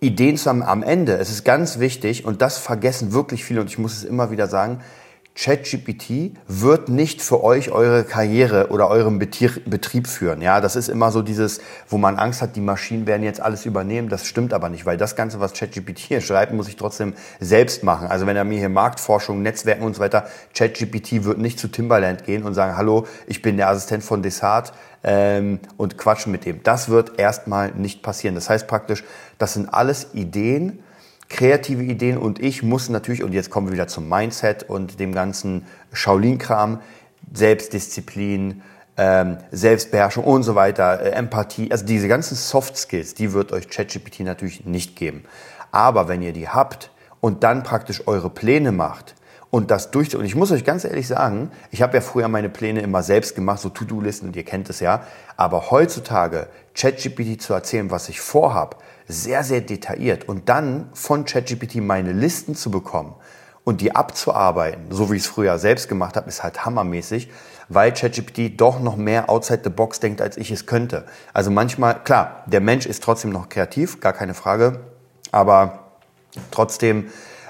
Ideen 0.00 0.38
zu 0.38 0.48
haben 0.48 0.62
am 0.62 0.82
Ende. 0.82 1.18
Es 1.18 1.28
ist 1.28 1.44
ganz 1.44 1.78
wichtig 1.78 2.24
und 2.24 2.40
das 2.40 2.56
vergessen 2.56 3.12
wirklich 3.12 3.44
viele 3.44 3.60
und 3.60 3.66
ich 3.66 3.76
muss 3.76 3.92
es 3.92 4.04
immer 4.04 4.30
wieder 4.30 4.46
sagen, 4.46 4.80
ChatGPT 5.36 6.32
wird 6.48 6.88
nicht 6.88 7.20
für 7.20 7.44
euch 7.44 7.70
eure 7.70 8.04
Karriere 8.04 8.68
oder 8.70 8.88
euren 8.88 9.18
Betrieb 9.18 10.06
führen. 10.06 10.40
Ja, 10.40 10.62
das 10.62 10.76
ist 10.76 10.88
immer 10.88 11.12
so 11.12 11.20
dieses, 11.20 11.60
wo 11.88 11.98
man 11.98 12.16
Angst 12.16 12.40
hat, 12.40 12.56
die 12.56 12.60
Maschinen 12.62 13.06
werden 13.06 13.22
jetzt 13.22 13.40
alles 13.40 13.66
übernehmen. 13.66 14.08
Das 14.08 14.26
stimmt 14.26 14.54
aber 14.54 14.70
nicht, 14.70 14.86
weil 14.86 14.96
das 14.96 15.14
Ganze, 15.14 15.38
was 15.38 15.52
ChatGPT 15.52 15.98
hier 15.98 16.20
schreibt, 16.22 16.54
muss 16.54 16.68
ich 16.68 16.76
trotzdem 16.76 17.12
selbst 17.38 17.84
machen. 17.84 18.08
Also 18.08 18.26
wenn 18.26 18.36
er 18.36 18.44
mir 18.44 18.58
hier 18.58 18.70
Marktforschung, 18.70 19.42
Netzwerken 19.42 19.84
und 19.84 19.94
so 19.94 20.00
weiter, 20.00 20.26
ChatGPT 20.54 21.24
wird 21.24 21.38
nicht 21.38 21.58
zu 21.58 21.68
Timberland 21.68 22.24
gehen 22.24 22.42
und 22.42 22.54
sagen, 22.54 22.76
hallo, 22.76 23.06
ich 23.26 23.42
bin 23.42 23.58
der 23.58 23.68
Assistent 23.68 24.02
von 24.02 24.22
Desart 24.22 24.72
ähm, 25.04 25.60
und 25.76 25.98
quatschen 25.98 26.32
mit 26.32 26.46
dem. 26.46 26.62
Das 26.62 26.88
wird 26.88 27.18
erstmal 27.18 27.72
nicht 27.72 28.02
passieren. 28.02 28.34
Das 28.34 28.48
heißt 28.48 28.66
praktisch, 28.66 29.04
das 29.36 29.52
sind 29.52 29.72
alles 29.72 30.14
Ideen, 30.14 30.78
kreative 31.28 31.82
Ideen 31.82 32.18
und 32.18 32.40
ich 32.40 32.62
muss 32.62 32.88
natürlich, 32.88 33.22
und 33.22 33.32
jetzt 33.32 33.50
kommen 33.50 33.66
wir 33.66 33.72
wieder 33.72 33.88
zum 33.88 34.08
Mindset 34.08 34.62
und 34.68 35.00
dem 35.00 35.12
ganzen 35.12 35.66
Shaolin-Kram, 35.92 36.80
Selbstdisziplin, 37.32 38.62
ähm, 38.96 39.38
Selbstbeherrschung 39.50 40.24
und 40.24 40.42
so 40.44 40.54
weiter, 40.54 41.00
äh, 41.00 41.10
Empathie, 41.10 41.70
also 41.70 41.84
diese 41.84 42.08
ganzen 42.08 42.36
Soft 42.36 42.76
Skills, 42.76 43.14
die 43.14 43.32
wird 43.32 43.52
euch 43.52 43.68
ChatGPT 43.68 44.20
natürlich 44.20 44.64
nicht 44.64 44.96
geben. 44.96 45.24
Aber 45.72 46.08
wenn 46.08 46.22
ihr 46.22 46.32
die 46.32 46.48
habt 46.48 46.90
und 47.20 47.42
dann 47.42 47.62
praktisch 47.62 48.06
eure 48.06 48.30
Pläne 48.30 48.72
macht, 48.72 49.15
und 49.56 49.70
das 49.70 49.90
durch 49.90 50.14
und 50.14 50.26
ich 50.26 50.34
muss 50.34 50.52
euch 50.52 50.64
ganz 50.64 50.84
ehrlich 50.84 51.08
sagen, 51.08 51.50
ich 51.70 51.80
habe 51.80 51.96
ja 51.96 52.02
früher 52.02 52.28
meine 52.28 52.50
Pläne 52.50 52.82
immer 52.82 53.02
selbst 53.02 53.34
gemacht, 53.34 53.58
so 53.58 53.70
To-Do-Listen 53.70 54.26
und 54.28 54.36
ihr 54.36 54.44
kennt 54.44 54.68
es 54.68 54.80
ja, 54.80 55.04
aber 55.38 55.70
heutzutage 55.70 56.48
ChatGPT 56.74 57.40
zu 57.40 57.54
erzählen, 57.54 57.90
was 57.90 58.10
ich 58.10 58.20
vorhab, 58.20 58.82
sehr, 59.08 59.44
sehr 59.44 59.62
detailliert 59.62 60.28
und 60.28 60.50
dann 60.50 60.90
von 60.92 61.24
ChatGPT 61.24 61.76
meine 61.76 62.12
Listen 62.12 62.54
zu 62.54 62.70
bekommen 62.70 63.14
und 63.64 63.80
die 63.80 63.96
abzuarbeiten, 63.96 64.88
so 64.90 65.10
wie 65.10 65.16
ich 65.16 65.22
es 65.22 65.28
früher 65.28 65.58
selbst 65.58 65.88
gemacht 65.88 66.16
habe, 66.16 66.28
ist 66.28 66.42
halt 66.42 66.66
hammermäßig, 66.66 67.30
weil 67.70 67.94
ChatGPT 67.94 68.60
doch 68.60 68.78
noch 68.78 68.96
mehr 68.96 69.30
outside 69.30 69.62
the 69.64 69.70
box 69.70 70.00
denkt, 70.00 70.20
als 70.20 70.36
ich 70.36 70.50
es 70.50 70.66
könnte. 70.66 71.06
Also 71.32 71.50
manchmal, 71.50 72.04
klar, 72.04 72.44
der 72.44 72.60
Mensch 72.60 72.84
ist 72.84 73.02
trotzdem 73.02 73.30
noch 73.30 73.48
kreativ, 73.48 74.00
gar 74.00 74.12
keine 74.12 74.34
Frage, 74.34 74.80
aber 75.32 75.78
trotzdem 76.50 77.06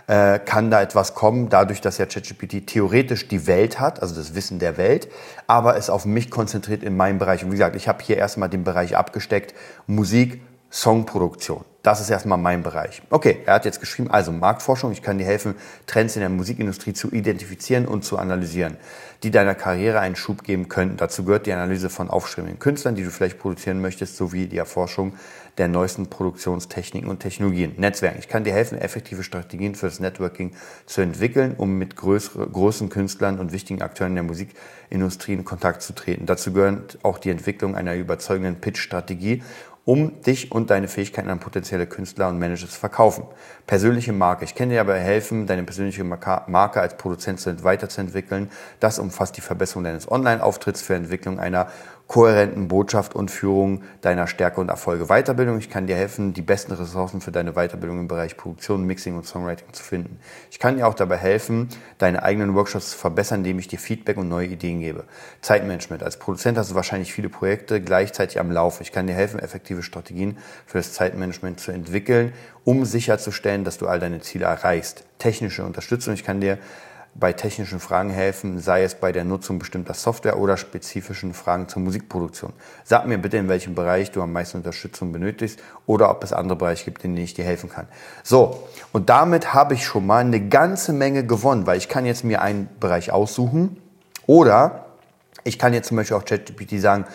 äh, 0.06 0.38
kann 0.38 0.70
da 0.70 0.82
etwas 0.82 1.14
kommen, 1.14 1.48
dadurch, 1.48 1.80
dass 1.80 1.98
ja 1.98 2.06
ChatGPT 2.06 2.66
theoretisch 2.66 3.28
die 3.28 3.46
Welt 3.46 3.80
hat, 3.80 4.02
also 4.02 4.14
das 4.14 4.34
Wissen 4.34 4.58
der 4.58 4.76
Welt, 4.76 5.08
aber 5.46 5.76
es 5.76 5.90
auf 5.90 6.04
mich 6.04 6.30
konzentriert 6.30 6.82
in 6.82 6.96
meinem 6.96 7.18
Bereich. 7.18 7.42
Und 7.42 7.50
wie 7.50 7.56
gesagt, 7.56 7.76
ich 7.76 7.88
habe 7.88 8.02
hier 8.02 8.16
erstmal 8.16 8.48
den 8.48 8.64
Bereich 8.64 8.96
abgesteckt, 8.96 9.54
Musik, 9.86 10.40
Songproduktion. 10.70 11.64
Das 11.82 12.00
ist 12.00 12.10
erstmal 12.10 12.38
mein 12.38 12.64
Bereich. 12.64 13.00
Okay, 13.10 13.38
er 13.46 13.54
hat 13.54 13.64
jetzt 13.64 13.78
geschrieben, 13.78 14.10
also 14.10 14.32
Marktforschung, 14.32 14.90
ich 14.90 15.02
kann 15.02 15.18
dir 15.18 15.24
helfen, 15.24 15.54
Trends 15.86 16.16
in 16.16 16.20
der 16.20 16.28
Musikindustrie 16.28 16.92
zu 16.92 17.12
identifizieren 17.12 17.86
und 17.86 18.04
zu 18.04 18.18
analysieren, 18.18 18.76
die 19.22 19.30
deiner 19.30 19.54
Karriere 19.54 20.00
einen 20.00 20.16
Schub 20.16 20.42
geben 20.42 20.68
könnten. 20.68 20.96
Dazu 20.96 21.24
gehört 21.24 21.46
die 21.46 21.52
Analyse 21.52 21.88
von 21.88 22.10
aufstrebenden 22.10 22.58
Künstlern, 22.58 22.96
die 22.96 23.04
du 23.04 23.10
vielleicht 23.10 23.38
produzieren 23.38 23.80
möchtest, 23.80 24.16
sowie 24.16 24.48
die 24.48 24.58
Erforschung 24.58 25.14
der 25.58 25.68
neuesten 25.68 26.08
Produktionstechniken 26.08 27.08
und 27.08 27.20
Technologien. 27.20 27.74
Netzwerken. 27.76 28.18
Ich 28.18 28.28
kann 28.28 28.44
dir 28.44 28.52
helfen, 28.52 28.78
effektive 28.78 29.22
Strategien 29.22 29.74
für 29.74 29.86
das 29.86 30.00
Networking 30.00 30.52
zu 30.86 31.00
entwickeln, 31.00 31.54
um 31.56 31.78
mit 31.78 31.96
größeren, 31.96 32.52
großen 32.52 32.88
Künstlern 32.88 33.38
und 33.38 33.52
wichtigen 33.52 33.82
Akteuren 33.82 34.14
der 34.14 34.24
Musikindustrie 34.24 35.32
in 35.34 35.44
Kontakt 35.44 35.82
zu 35.82 35.94
treten. 35.94 36.26
Dazu 36.26 36.52
gehört 36.52 36.98
auch 37.02 37.18
die 37.18 37.30
Entwicklung 37.30 37.74
einer 37.74 37.94
überzeugenden 37.94 38.60
Pitch-Strategie 38.60 39.42
um 39.86 40.20
dich 40.20 40.50
und 40.50 40.70
deine 40.70 40.88
Fähigkeiten 40.88 41.30
an 41.30 41.38
potenzielle 41.38 41.86
Künstler 41.86 42.28
und 42.28 42.40
Manager 42.40 42.68
zu 42.68 42.78
verkaufen. 42.78 43.24
Persönliche 43.68 44.12
Marke. 44.12 44.44
Ich 44.44 44.56
kann 44.56 44.68
dir 44.68 44.80
aber 44.80 44.96
helfen, 44.96 45.46
deine 45.46 45.62
persönliche 45.62 46.02
Marke 46.02 46.80
als 46.80 46.96
Produzent 46.96 47.62
weiterzuentwickeln. 47.62 48.50
Das 48.80 48.98
umfasst 48.98 49.36
die 49.36 49.40
Verbesserung 49.40 49.84
deines 49.84 50.10
Online-Auftritts 50.10 50.82
für 50.82 50.96
Entwicklung 50.96 51.38
einer 51.38 51.68
kohärenten 52.06 52.68
Botschaft 52.68 53.16
und 53.16 53.30
Führung 53.30 53.82
deiner 54.00 54.28
Stärke 54.28 54.60
und 54.60 54.68
Erfolge. 54.68 55.06
Weiterbildung. 55.06 55.58
Ich 55.58 55.70
kann 55.70 55.86
dir 55.86 55.96
helfen, 55.96 56.32
die 56.32 56.42
besten 56.42 56.72
Ressourcen 56.72 57.20
für 57.20 57.32
deine 57.32 57.54
Weiterbildung 57.54 57.98
im 57.98 58.08
Bereich 58.08 58.36
Produktion, 58.36 58.84
Mixing 58.84 59.16
und 59.16 59.26
Songwriting 59.26 59.72
zu 59.72 59.82
finden. 59.82 60.20
Ich 60.50 60.60
kann 60.60 60.76
dir 60.76 60.86
auch 60.86 60.94
dabei 60.94 61.16
helfen, 61.16 61.68
deine 61.98 62.22
eigenen 62.22 62.54
Workshops 62.54 62.90
zu 62.90 62.98
verbessern, 62.98 63.40
indem 63.40 63.58
ich 63.58 63.66
dir 63.66 63.78
Feedback 63.78 64.18
und 64.18 64.28
neue 64.28 64.46
Ideen 64.46 64.80
gebe. 64.80 65.04
Zeitmanagement. 65.40 66.02
Als 66.04 66.16
Produzent 66.18 66.58
hast 66.58 66.70
du 66.70 66.74
wahrscheinlich 66.76 67.12
viele 67.12 67.28
Projekte 67.28 67.80
gleichzeitig 67.80 68.38
am 68.38 68.52
Laufe. 68.52 68.84
Ich 68.84 68.92
kann 68.92 69.08
dir 69.08 69.14
helfen, 69.14 69.40
effektive 69.40 69.82
Strategien 69.82 70.38
für 70.64 70.78
das 70.78 70.92
Zeitmanagement 70.92 71.58
zu 71.58 71.72
entwickeln, 71.72 72.32
um 72.64 72.84
sicherzustellen, 72.84 73.64
dass 73.64 73.78
du 73.78 73.88
all 73.88 73.98
deine 73.98 74.20
Ziele 74.20 74.46
erreichst. 74.46 75.04
Technische 75.18 75.64
Unterstützung. 75.64 76.14
Ich 76.14 76.24
kann 76.24 76.40
dir 76.40 76.58
bei 77.18 77.32
technischen 77.32 77.80
Fragen 77.80 78.10
helfen, 78.10 78.58
sei 78.58 78.82
es 78.82 78.94
bei 78.94 79.10
der 79.10 79.24
Nutzung 79.24 79.58
bestimmter 79.58 79.94
Software 79.94 80.38
oder 80.38 80.56
spezifischen 80.56 81.32
Fragen 81.32 81.68
zur 81.68 81.82
Musikproduktion. 81.82 82.52
Sag 82.84 83.06
mir 83.06 83.18
bitte, 83.18 83.38
in 83.38 83.48
welchem 83.48 83.74
Bereich 83.74 84.10
du 84.10 84.22
am 84.22 84.32
meisten 84.32 84.58
Unterstützung 84.58 85.12
benötigst 85.12 85.60
oder 85.86 86.10
ob 86.10 86.22
es 86.22 86.32
andere 86.32 86.56
Bereiche 86.56 86.84
gibt, 86.84 87.04
in 87.04 87.14
denen 87.14 87.24
ich 87.24 87.34
dir 87.34 87.44
helfen 87.44 87.70
kann. 87.70 87.88
So, 88.22 88.68
und 88.92 89.08
damit 89.08 89.54
habe 89.54 89.74
ich 89.74 89.84
schon 89.84 90.06
mal 90.06 90.18
eine 90.18 90.48
ganze 90.48 90.92
Menge 90.92 91.24
gewonnen, 91.24 91.66
weil 91.66 91.78
ich 91.78 91.88
kann 91.88 92.04
jetzt 92.04 92.24
mir 92.24 92.42
einen 92.42 92.68
Bereich 92.80 93.10
aussuchen 93.10 93.80
oder 94.26 94.86
ich 95.44 95.58
kann 95.58 95.72
jetzt 95.72 95.88
zum 95.88 95.96
Beispiel 95.96 96.16
auch 96.16 96.24
ChatGPT 96.24 96.80
sagen, 96.80 97.06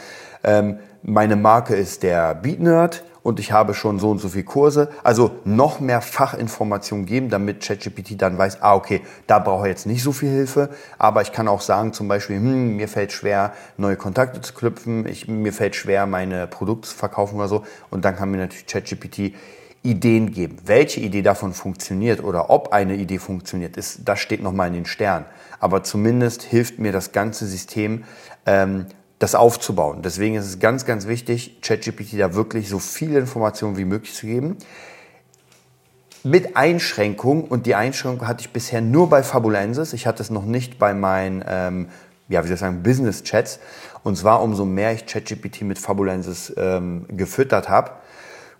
ähm, 0.44 0.80
meine 1.04 1.36
Marke 1.36 1.76
ist 1.76 2.04
der 2.04 2.36
Beat 2.36 2.60
Nerd 2.60 3.04
und 3.24 3.40
ich 3.40 3.52
habe 3.52 3.74
schon 3.74 4.00
so 4.00 4.10
und 4.10 4.20
so 4.20 4.30
viele 4.30 4.44
Kurse. 4.44 4.90
Also 5.04 5.32
noch 5.46 5.80
mehr 5.80 6.02
Fachinformationen 6.02 7.06
geben, 7.06 7.30
damit 7.30 7.62
ChatGPT 7.62 8.22
dann 8.22 8.38
weiß, 8.38 8.62
ah, 8.62 8.76
okay, 8.76 9.02
da 9.28 9.40
brauche 9.40 9.68
ich 9.68 9.72
jetzt 9.72 9.86
nicht 9.86 10.04
so 10.04 10.12
viel 10.12 10.30
Hilfe. 10.30 10.70
Aber 10.98 11.22
ich 11.22 11.32
kann 11.32 11.48
auch 11.48 11.62
sagen, 11.62 11.94
zum 11.94 12.08
Beispiel, 12.08 12.38
hm, 12.38 12.76
mir 12.76 12.88
fällt 12.88 13.12
schwer, 13.12 13.54
neue 13.78 13.96
Kontakte 13.96 14.42
zu 14.42 14.54
knüpfen. 14.54 15.08
Ich, 15.08 15.28
mir 15.28 15.54
fällt 15.54 15.76
schwer, 15.76 16.06
meine 16.06 16.48
Produkte 16.48 16.90
zu 16.90 16.96
verkaufen 16.96 17.36
oder 17.36 17.48
so. 17.48 17.64
Und 17.90 18.06
dann 18.06 18.16
kann 18.16 18.32
mir 18.32 18.38
natürlich 18.38 18.66
ChatGPT 18.66 19.34
Ideen 19.84 20.32
geben. 20.32 20.58
Welche 20.66 21.00
Idee 21.00 21.24
davon 21.24 21.54
funktioniert 21.54 22.24
oder 22.24 22.52
ob 22.52 22.72
eine 22.72 22.96
Idee 22.96 23.18
funktioniert, 23.18 23.78
ist, 23.78 24.02
das 24.06 24.20
steht 24.20 24.44
nochmal 24.44 24.68
in 24.68 24.76
den 24.76 24.86
Sternen. 24.86 25.26
Aber 25.60 25.84
zumindest 25.84 26.44
hilft 26.44 26.78
mir 26.78 26.92
das 26.92 27.12
ganze 27.12 27.48
System, 27.48 28.04
ähm, 28.46 28.86
das 29.22 29.36
aufzubauen. 29.36 30.02
Deswegen 30.02 30.36
ist 30.36 30.46
es 30.46 30.60
ganz, 30.60 30.86
ganz 30.86 31.06
wichtig, 31.06 31.62
ChatGPT 31.62 32.20
da 32.20 32.34
wirklich 32.34 32.70
so 32.70 32.80
viele 32.80 33.20
Informationen 33.20 33.78
wie 33.78 33.86
möglich 33.86 34.16
zu 34.16 34.26
geben. 34.26 34.58
Mit 36.24 36.58
Einschränkung, 36.58 37.44
und 37.44 37.68
die 37.68 37.76
Einschränkung 37.76 38.28
hatte 38.28 38.42
ich 38.42 38.52
bisher 38.52 38.82
nur 38.82 39.10
bei 39.10 39.22
Fabulensis, 39.22 39.94
ich 39.94 40.08
hatte 40.08 40.24
es 40.24 40.32
noch 40.32 40.46
nicht 40.46 40.80
bei 40.80 40.96
meinen, 40.96 41.44
ähm, 41.48 41.90
ja, 42.30 42.44
wie 42.44 42.48
soll 42.48 42.56
ich 42.56 42.60
sagen, 42.62 42.82
Business-Chats. 42.82 43.60
Und 44.04 44.18
zwar 44.18 44.42
umso 44.42 44.66
mehr 44.66 44.92
ich 44.92 45.06
ChatGPT 45.06 45.62
mit 45.62 45.78
Fabulensis 45.78 46.52
ähm, 46.58 47.06
gefüttert 47.10 47.70
habe, 47.70 47.92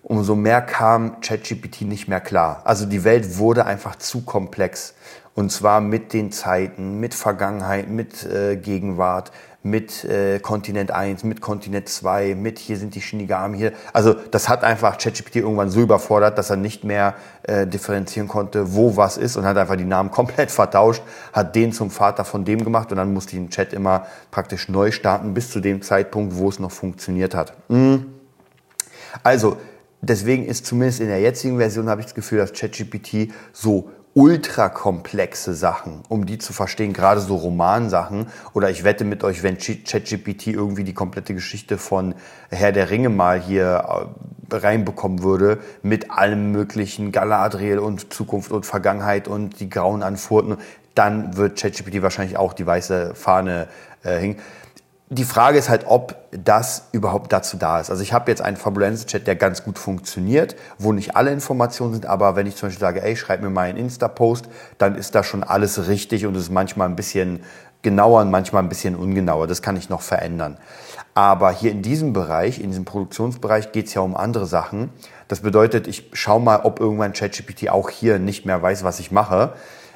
umso 0.04 0.36
mehr 0.36 0.62
kam 0.62 1.22
ChatGPT 1.22 1.82
nicht 1.82 2.08
mehr 2.08 2.22
klar. 2.22 2.62
Also 2.66 2.86
die 2.86 3.04
Welt 3.04 3.40
wurde 3.40 3.66
einfach 3.66 3.96
zu 3.96 4.22
komplex. 4.22 4.94
Und 5.34 5.52
zwar 5.52 5.82
mit 5.82 6.14
den 6.14 6.32
Zeiten, 6.32 7.00
mit 7.00 7.16
Vergangenheit, 7.16 7.90
mit 7.90 8.24
äh, 8.26 8.58
Gegenwart, 8.58 9.32
mit 9.64 10.04
äh, 10.06 10.40
Kontinent 10.40 10.92
1, 10.92 11.24
mit 11.24 11.40
Kontinent 11.40 11.88
2, 11.88 12.36
mit 12.36 12.58
hier 12.58 12.78
sind 12.78 12.96
die 12.96 13.02
Shinigami 13.02 13.58
hier. 13.58 13.74
Also 13.94 14.14
das 14.14 14.50
hat 14.50 14.64
einfach 14.64 14.98
ChatGPT 14.98 15.38
irgendwann 15.38 15.70
so 15.70 15.82
überfordert, 15.82 16.38
dass 16.38 16.50
er 16.50 16.56
nicht 16.56 16.84
mehr 16.84 17.14
äh, 17.44 17.68
differenzieren 17.68 18.28
konnte, 18.28 18.74
wo 18.74 18.98
was 18.98 19.18
ist 19.18 19.38
und 19.38 19.46
hat 19.46 19.58
einfach 19.58 19.76
die 19.76 19.86
Namen 19.86 20.10
komplett 20.12 20.50
vertauscht, 20.50 21.04
hat 21.32 21.56
den 21.56 21.74
zum 21.74 21.92
Vater 21.92 22.26
von 22.26 22.44
dem 22.44 22.64
gemacht 22.64 22.92
und 22.92 22.98
dann 22.98 23.14
musste 23.14 23.36
ich 23.36 23.42
den 23.42 23.50
Chat 23.50 23.74
immer 23.74 24.08
praktisch 24.32 24.68
neu 24.68 24.92
starten 24.92 25.34
bis 25.34 25.52
zu 25.52 25.60
dem 25.60 25.82
Zeitpunkt, 25.82 26.38
wo 26.38 26.50
es 26.50 26.60
noch 26.60 26.72
funktioniert 26.72 27.36
hat. 27.36 27.54
Mhm. 27.70 28.08
Also 29.22 29.58
deswegen 30.02 30.46
ist 30.46 30.66
zumindest 30.66 31.02
in 31.02 31.08
der 31.08 31.20
jetzigen 31.20 31.58
Version 31.58 31.88
habe 31.90 32.02
ich 32.02 32.08
das 32.08 32.16
Gefühl, 32.16 32.40
dass 32.40 32.54
ChatGPT 32.54 33.32
so 33.54 33.90
ultrakomplexe 34.14 35.54
Sachen, 35.54 36.04
um 36.10 36.26
die 36.26 36.38
zu 36.38 36.52
verstehen, 36.54 36.94
gerade 36.94 37.22
so 37.22 37.36
Romansachen. 37.36 38.28
Oder 38.54 38.70
ich 38.70 38.84
wette 38.84 39.06
mit 39.06 39.24
euch, 39.24 39.42
wenn 39.44 39.58
ChatGPT 39.58 40.48
irgendwie 40.48 40.84
die 40.84 40.94
komplette 40.94 41.34
Geschichte 41.34 41.78
von 41.78 42.16
Herr 42.50 42.72
der 42.72 42.90
Ringe 42.90 43.10
mal 43.10 43.40
hier 43.40 44.10
äh, 44.52 44.56
reinbekommen 44.56 45.24
würde, 45.24 45.60
mit 45.82 46.12
allem 46.12 46.52
möglichen 46.52 47.12
Galadriel 47.12 47.80
und 47.80 48.14
Zukunft 48.14 48.52
und 48.52 48.66
Vergangenheit 48.66 49.28
und 49.30 49.60
die 49.62 49.70
grauen 49.70 50.04
Anfurten, 50.04 50.58
dann 50.94 51.38
wird 51.38 51.58
ChatGPT 51.58 52.02
wahrscheinlich 52.02 52.38
auch 52.38 52.52
die 52.52 52.66
weiße 52.66 53.16
Fahne 53.16 53.70
äh, 54.04 54.18
hängen 54.18 54.38
die 55.14 55.26
Frage 55.26 55.58
ist 55.58 55.68
halt, 55.68 55.84
ob 55.88 56.16
das 56.32 56.88
überhaupt 56.94 57.34
dazu 57.34 57.58
da 57.58 57.82
ist. 57.82 57.90
Also 57.90 58.02
ich 58.02 58.14
habe 58.14 58.32
jetzt 58.32 58.42
einen 58.42 58.56
Fabulenzen-Chat, 58.56 59.28
der 59.28 59.36
ganz 59.36 59.62
gut 59.66 59.78
funktioniert, 59.78 60.56
wo 60.78 60.94
nicht 60.94 61.18
alle 61.18 61.32
Informationen 61.32 61.92
sind, 61.92 62.06
aber 62.06 62.38
wenn 62.38 62.48
ich 62.48 62.56
zum 62.56 62.70
Beispiel 62.70 62.80
sage, 62.80 63.04
ey, 63.04 63.18
schreib 63.18 63.42
mir 63.42 63.50
mal 63.50 63.64
einen 63.64 63.78
Insta-Post, 63.78 64.46
dann 64.78 64.96
ist 64.96 65.14
da 65.14 65.26
schon 65.26 65.44
alles 65.44 65.90
richtig 65.90 66.26
und 66.26 66.34
es 66.38 66.44
ist 66.44 66.50
manchmal 66.50 66.88
ein 66.88 66.96
bisschen 66.96 67.44
genauer 67.82 68.22
und 68.22 68.32
manchmal 68.32 68.64
ein 68.64 68.70
bisschen 68.70 68.96
ungenauer. 68.96 69.48
Das 69.48 69.62
kann 69.62 69.76
ich 69.76 69.90
noch 69.90 70.00
verändern. 70.00 70.58
Aber 71.14 71.52
hier 71.52 71.72
in 71.72 71.82
diesem 71.82 72.14
Bereich, 72.14 72.62
in 72.62 72.70
diesem 72.70 72.86
Produktionsbereich, 72.86 73.74
geht 73.74 73.88
es 73.88 73.94
ja 73.94 74.02
um 74.02 74.16
andere 74.16 74.46
Sachen. 74.46 74.94
Das 75.28 75.42
bedeutet, 75.42 75.88
ich 75.88 76.10
schaue 76.14 76.40
mal, 76.40 76.62
ob 76.64 76.80
irgendwann 76.80 77.12
ChatGPT 77.12 77.70
auch 77.70 77.90
hier 77.90 78.18
nicht 78.18 78.46
mehr 78.46 78.62
weiß, 78.62 78.86
was 78.86 79.02
ich 79.02 79.12
mache. 79.12 79.56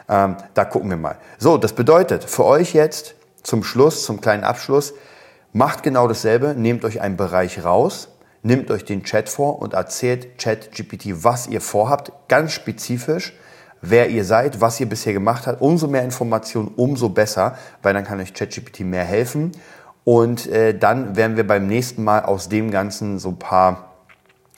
Ähm, 0.09 0.35
da 0.53 0.65
gucken 0.65 0.89
wir 0.89 0.97
mal. 0.97 1.15
So, 1.37 1.57
das 1.57 1.71
bedeutet 1.71 2.25
für 2.25 2.43
euch 2.43 2.73
jetzt, 2.73 3.15
zum 3.45 3.63
Schluss, 3.63 4.03
zum 4.03 4.19
kleinen 4.19 4.43
Abschluss, 4.43 4.93
macht 5.55 5.83
genau 5.83 6.05
dasselbe, 6.09 6.53
nehmt 6.53 6.83
euch 6.83 6.99
einen 6.99 7.15
Bereich 7.15 7.63
raus, 7.63 8.09
nehmt 8.43 8.69
euch 8.71 8.83
den 8.83 9.05
Chat 9.05 9.29
vor 9.29 9.61
und 9.61 9.73
erzählt 9.73 10.37
ChatGPT, 10.37 11.23
was 11.23 11.47
ihr 11.47 11.61
vorhabt, 11.61 12.11
ganz 12.27 12.51
spezifisch, 12.51 13.31
wer 13.81 14.09
ihr 14.09 14.25
seid, 14.25 14.59
was 14.59 14.81
ihr 14.81 14.89
bisher 14.89 15.13
gemacht 15.13 15.47
habt. 15.47 15.61
Umso 15.61 15.87
mehr 15.87 16.03
Informationen, 16.03 16.67
umso 16.75 17.07
besser, 17.07 17.57
weil 17.81 17.93
dann 17.93 18.03
kann 18.03 18.19
euch 18.19 18.33
ChatGPT 18.33 18.81
mehr 18.81 19.05
helfen. 19.05 19.53
Und 20.03 20.45
äh, 20.47 20.77
dann 20.77 21.15
werden 21.15 21.37
wir 21.37 21.47
beim 21.47 21.67
nächsten 21.67 22.03
Mal 22.03 22.25
aus 22.25 22.49
dem 22.49 22.69
Ganzen 22.69 23.17
so 23.17 23.29
ein 23.29 23.39
paar 23.39 23.91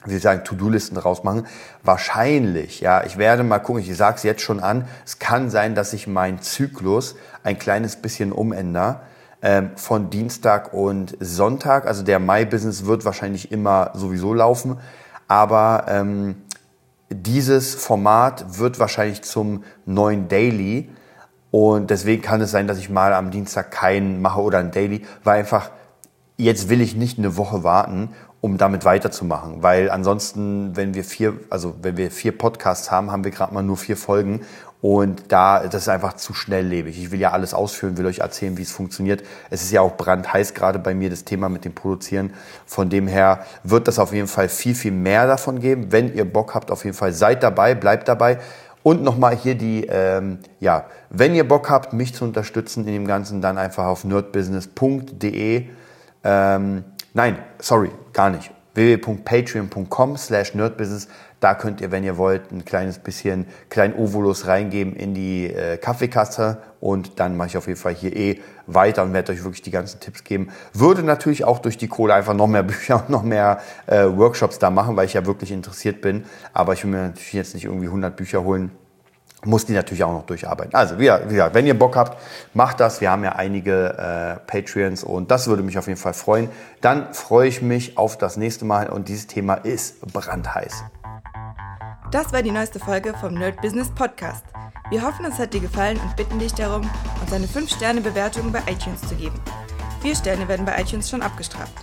wie 0.04 0.12
Sie 0.12 0.18
sagen, 0.18 0.44
To-Do-Listen 0.44 0.94
draus 0.94 1.24
machen. 1.24 1.46
Wahrscheinlich, 1.82 2.80
ja, 2.80 3.04
ich 3.04 3.18
werde 3.18 3.42
mal 3.42 3.58
gucken, 3.58 3.82
ich 3.82 3.96
sage 3.96 4.16
es 4.16 4.22
jetzt 4.22 4.42
schon 4.42 4.60
an, 4.60 4.86
es 5.04 5.18
kann 5.18 5.50
sein, 5.50 5.74
dass 5.74 5.92
ich 5.92 6.06
meinen 6.06 6.40
Zyklus 6.40 7.16
ein 7.42 7.58
kleines 7.58 7.96
bisschen 7.96 8.32
umändere 8.32 9.00
von 9.76 10.10
Dienstag 10.10 10.72
und 10.74 11.16
Sonntag. 11.20 11.86
Also 11.86 12.02
der 12.02 12.18
Mai-Business 12.18 12.86
wird 12.86 13.04
wahrscheinlich 13.04 13.52
immer 13.52 13.92
sowieso 13.94 14.34
laufen, 14.34 14.78
aber 15.28 15.84
ähm, 15.88 16.42
dieses 17.10 17.74
Format 17.74 18.58
wird 18.58 18.80
wahrscheinlich 18.80 19.22
zum 19.22 19.62
neuen 19.86 20.28
Daily 20.28 20.88
und 21.50 21.90
deswegen 21.90 22.20
kann 22.20 22.40
es 22.40 22.50
sein, 22.50 22.66
dass 22.66 22.78
ich 22.78 22.90
mal 22.90 23.14
am 23.14 23.30
Dienstag 23.30 23.70
keinen 23.70 24.20
mache 24.20 24.40
oder 24.40 24.58
ein 24.58 24.72
Daily, 24.72 25.06
weil 25.22 25.38
einfach 25.38 25.70
jetzt 26.36 26.68
will 26.68 26.80
ich 26.80 26.96
nicht 26.96 27.18
eine 27.18 27.36
Woche 27.36 27.62
warten 27.62 28.10
um 28.40 28.56
damit 28.56 28.84
weiterzumachen. 28.84 29.62
Weil 29.62 29.90
ansonsten, 29.90 30.76
wenn 30.76 30.94
wir 30.94 31.04
vier, 31.04 31.34
also 31.50 31.74
wenn 31.82 31.96
wir 31.96 32.10
vier 32.10 32.36
Podcasts 32.36 32.90
haben, 32.90 33.10
haben 33.10 33.24
wir 33.24 33.30
gerade 33.30 33.52
mal 33.52 33.62
nur 33.62 33.76
vier 33.76 33.96
Folgen 33.96 34.40
und 34.80 35.32
da, 35.32 35.66
das 35.66 35.82
ist 35.82 35.88
einfach 35.88 36.14
zu 36.14 36.34
schnelllebig. 36.34 36.96
Ich 37.02 37.10
will 37.10 37.18
ja 37.18 37.32
alles 37.32 37.52
ausführen, 37.52 37.96
will 37.96 38.06
euch 38.06 38.20
erzählen, 38.20 38.56
wie 38.58 38.62
es 38.62 38.70
funktioniert. 38.70 39.24
Es 39.50 39.62
ist 39.62 39.72
ja 39.72 39.80
auch 39.80 39.96
brandheiß 39.96 40.54
gerade 40.54 40.78
bei 40.78 40.94
mir 40.94 41.10
das 41.10 41.24
Thema 41.24 41.48
mit 41.48 41.64
dem 41.64 41.74
Produzieren. 41.74 42.32
Von 42.64 42.88
dem 42.88 43.08
her 43.08 43.44
wird 43.64 43.88
das 43.88 43.98
auf 43.98 44.12
jeden 44.12 44.28
Fall 44.28 44.48
viel, 44.48 44.76
viel 44.76 44.92
mehr 44.92 45.26
davon 45.26 45.58
geben. 45.58 45.90
Wenn 45.90 46.14
ihr 46.14 46.24
Bock 46.24 46.54
habt, 46.54 46.70
auf 46.70 46.84
jeden 46.84 46.96
Fall 46.96 47.12
seid 47.12 47.42
dabei, 47.42 47.74
bleibt 47.74 48.06
dabei. 48.06 48.38
Und 48.84 49.02
nochmal 49.02 49.36
hier 49.36 49.56
die, 49.56 49.84
ähm, 49.86 50.38
ja, 50.60 50.86
wenn 51.10 51.34
ihr 51.34 51.46
Bock 51.46 51.68
habt, 51.68 51.92
mich 51.92 52.14
zu 52.14 52.24
unterstützen 52.24 52.86
in 52.86 52.92
dem 52.92 53.06
Ganzen, 53.08 53.40
dann 53.40 53.58
einfach 53.58 53.86
auf 53.86 54.04
nerdbusiness.de. 54.04 55.66
Ähm, 56.22 56.84
nein, 57.14 57.38
sorry, 57.58 57.90
gar 58.12 58.30
nicht 58.30 58.52
www.patreon.com 58.74 60.16
slash 60.16 60.54
nerdbusiness. 60.54 61.08
Da 61.40 61.54
könnt 61.54 61.80
ihr, 61.80 61.92
wenn 61.92 62.02
ihr 62.02 62.16
wollt, 62.16 62.50
ein 62.50 62.64
kleines 62.64 62.98
bisschen 62.98 63.46
kleinen 63.70 63.94
Ovolus 63.94 64.46
reingeben 64.46 64.96
in 64.96 65.14
die 65.14 65.46
äh, 65.46 65.76
Kaffeekasse 65.76 66.58
und 66.80 67.20
dann 67.20 67.36
mache 67.36 67.48
ich 67.48 67.56
auf 67.56 67.68
jeden 67.68 67.78
Fall 67.78 67.94
hier 67.94 68.16
eh 68.16 68.40
weiter 68.66 69.04
und 69.04 69.12
werde 69.12 69.32
euch 69.32 69.44
wirklich 69.44 69.62
die 69.62 69.70
ganzen 69.70 70.00
Tipps 70.00 70.24
geben. 70.24 70.48
Würde 70.72 71.02
natürlich 71.02 71.44
auch 71.44 71.60
durch 71.60 71.76
die 71.76 71.88
Kohle 71.88 72.14
einfach 72.14 72.34
noch 72.34 72.48
mehr 72.48 72.62
Bücher 72.64 72.96
und 72.96 73.10
noch 73.10 73.22
mehr 73.22 73.60
äh, 73.86 74.04
Workshops 74.04 74.58
da 74.58 74.70
machen, 74.70 74.96
weil 74.96 75.06
ich 75.06 75.14
ja 75.14 75.26
wirklich 75.26 75.52
interessiert 75.52 76.00
bin. 76.00 76.24
Aber 76.52 76.72
ich 76.72 76.82
will 76.82 76.90
mir 76.90 77.02
natürlich 77.02 77.32
jetzt 77.32 77.54
nicht 77.54 77.64
irgendwie 77.64 77.86
100 77.86 78.16
Bücher 78.16 78.42
holen 78.42 78.72
muss 79.44 79.66
die 79.66 79.72
natürlich 79.72 80.02
auch 80.02 80.12
noch 80.12 80.26
durcharbeiten. 80.26 80.74
Also 80.74 80.98
wie 80.98 81.04
gesagt, 81.04 81.54
wenn 81.54 81.66
ihr 81.66 81.78
Bock 81.78 81.96
habt, 81.96 82.20
macht 82.54 82.80
das. 82.80 83.00
Wir 83.00 83.10
haben 83.10 83.22
ja 83.22 83.32
einige 83.32 83.94
äh, 83.96 84.40
Patreons 84.50 85.04
und 85.04 85.30
das 85.30 85.46
würde 85.46 85.62
mich 85.62 85.78
auf 85.78 85.86
jeden 85.86 85.98
Fall 85.98 86.14
freuen. 86.14 86.48
Dann 86.80 87.14
freue 87.14 87.48
ich 87.48 87.62
mich 87.62 87.96
auf 87.96 88.18
das 88.18 88.36
nächste 88.36 88.64
Mal 88.64 88.88
und 88.88 89.08
dieses 89.08 89.26
Thema 89.26 89.54
ist 89.54 90.00
brandheiß. 90.12 90.84
Das 92.10 92.32
war 92.32 92.42
die 92.42 92.50
neueste 92.50 92.80
Folge 92.80 93.14
vom 93.20 93.34
Nerd 93.34 93.60
Business 93.60 93.90
Podcast. 93.94 94.44
Wir 94.90 95.02
hoffen, 95.02 95.26
es 95.26 95.38
hat 95.38 95.52
dir 95.52 95.60
gefallen 95.60 96.00
und 96.00 96.16
bitten 96.16 96.38
dich 96.38 96.54
darum, 96.54 96.88
uns 97.20 97.32
eine 97.32 97.46
5-Sterne-Bewertung 97.46 98.50
bei 98.50 98.60
iTunes 98.60 99.02
zu 99.02 99.14
geben. 99.14 99.38
Vier 100.00 100.16
Sterne 100.16 100.48
werden 100.48 100.64
bei 100.64 100.80
iTunes 100.80 101.10
schon 101.10 101.20
abgestraft. 101.20 101.74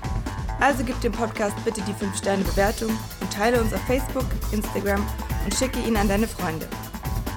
Also 0.60 0.84
gib 0.84 1.00
dem 1.02 1.12
Podcast 1.12 1.56
bitte 1.64 1.82
die 1.82 1.94
5-Sterne-Bewertung 1.94 2.90
und 3.22 3.32
teile 3.32 3.62
uns 3.62 3.74
auf 3.74 3.82
Facebook, 3.82 4.26
Instagram 4.52 5.06
und 5.44 5.54
schicke 5.54 5.80
ihn 5.80 5.96
an 5.96 6.08
deine 6.08 6.28
Freunde. 6.28 6.66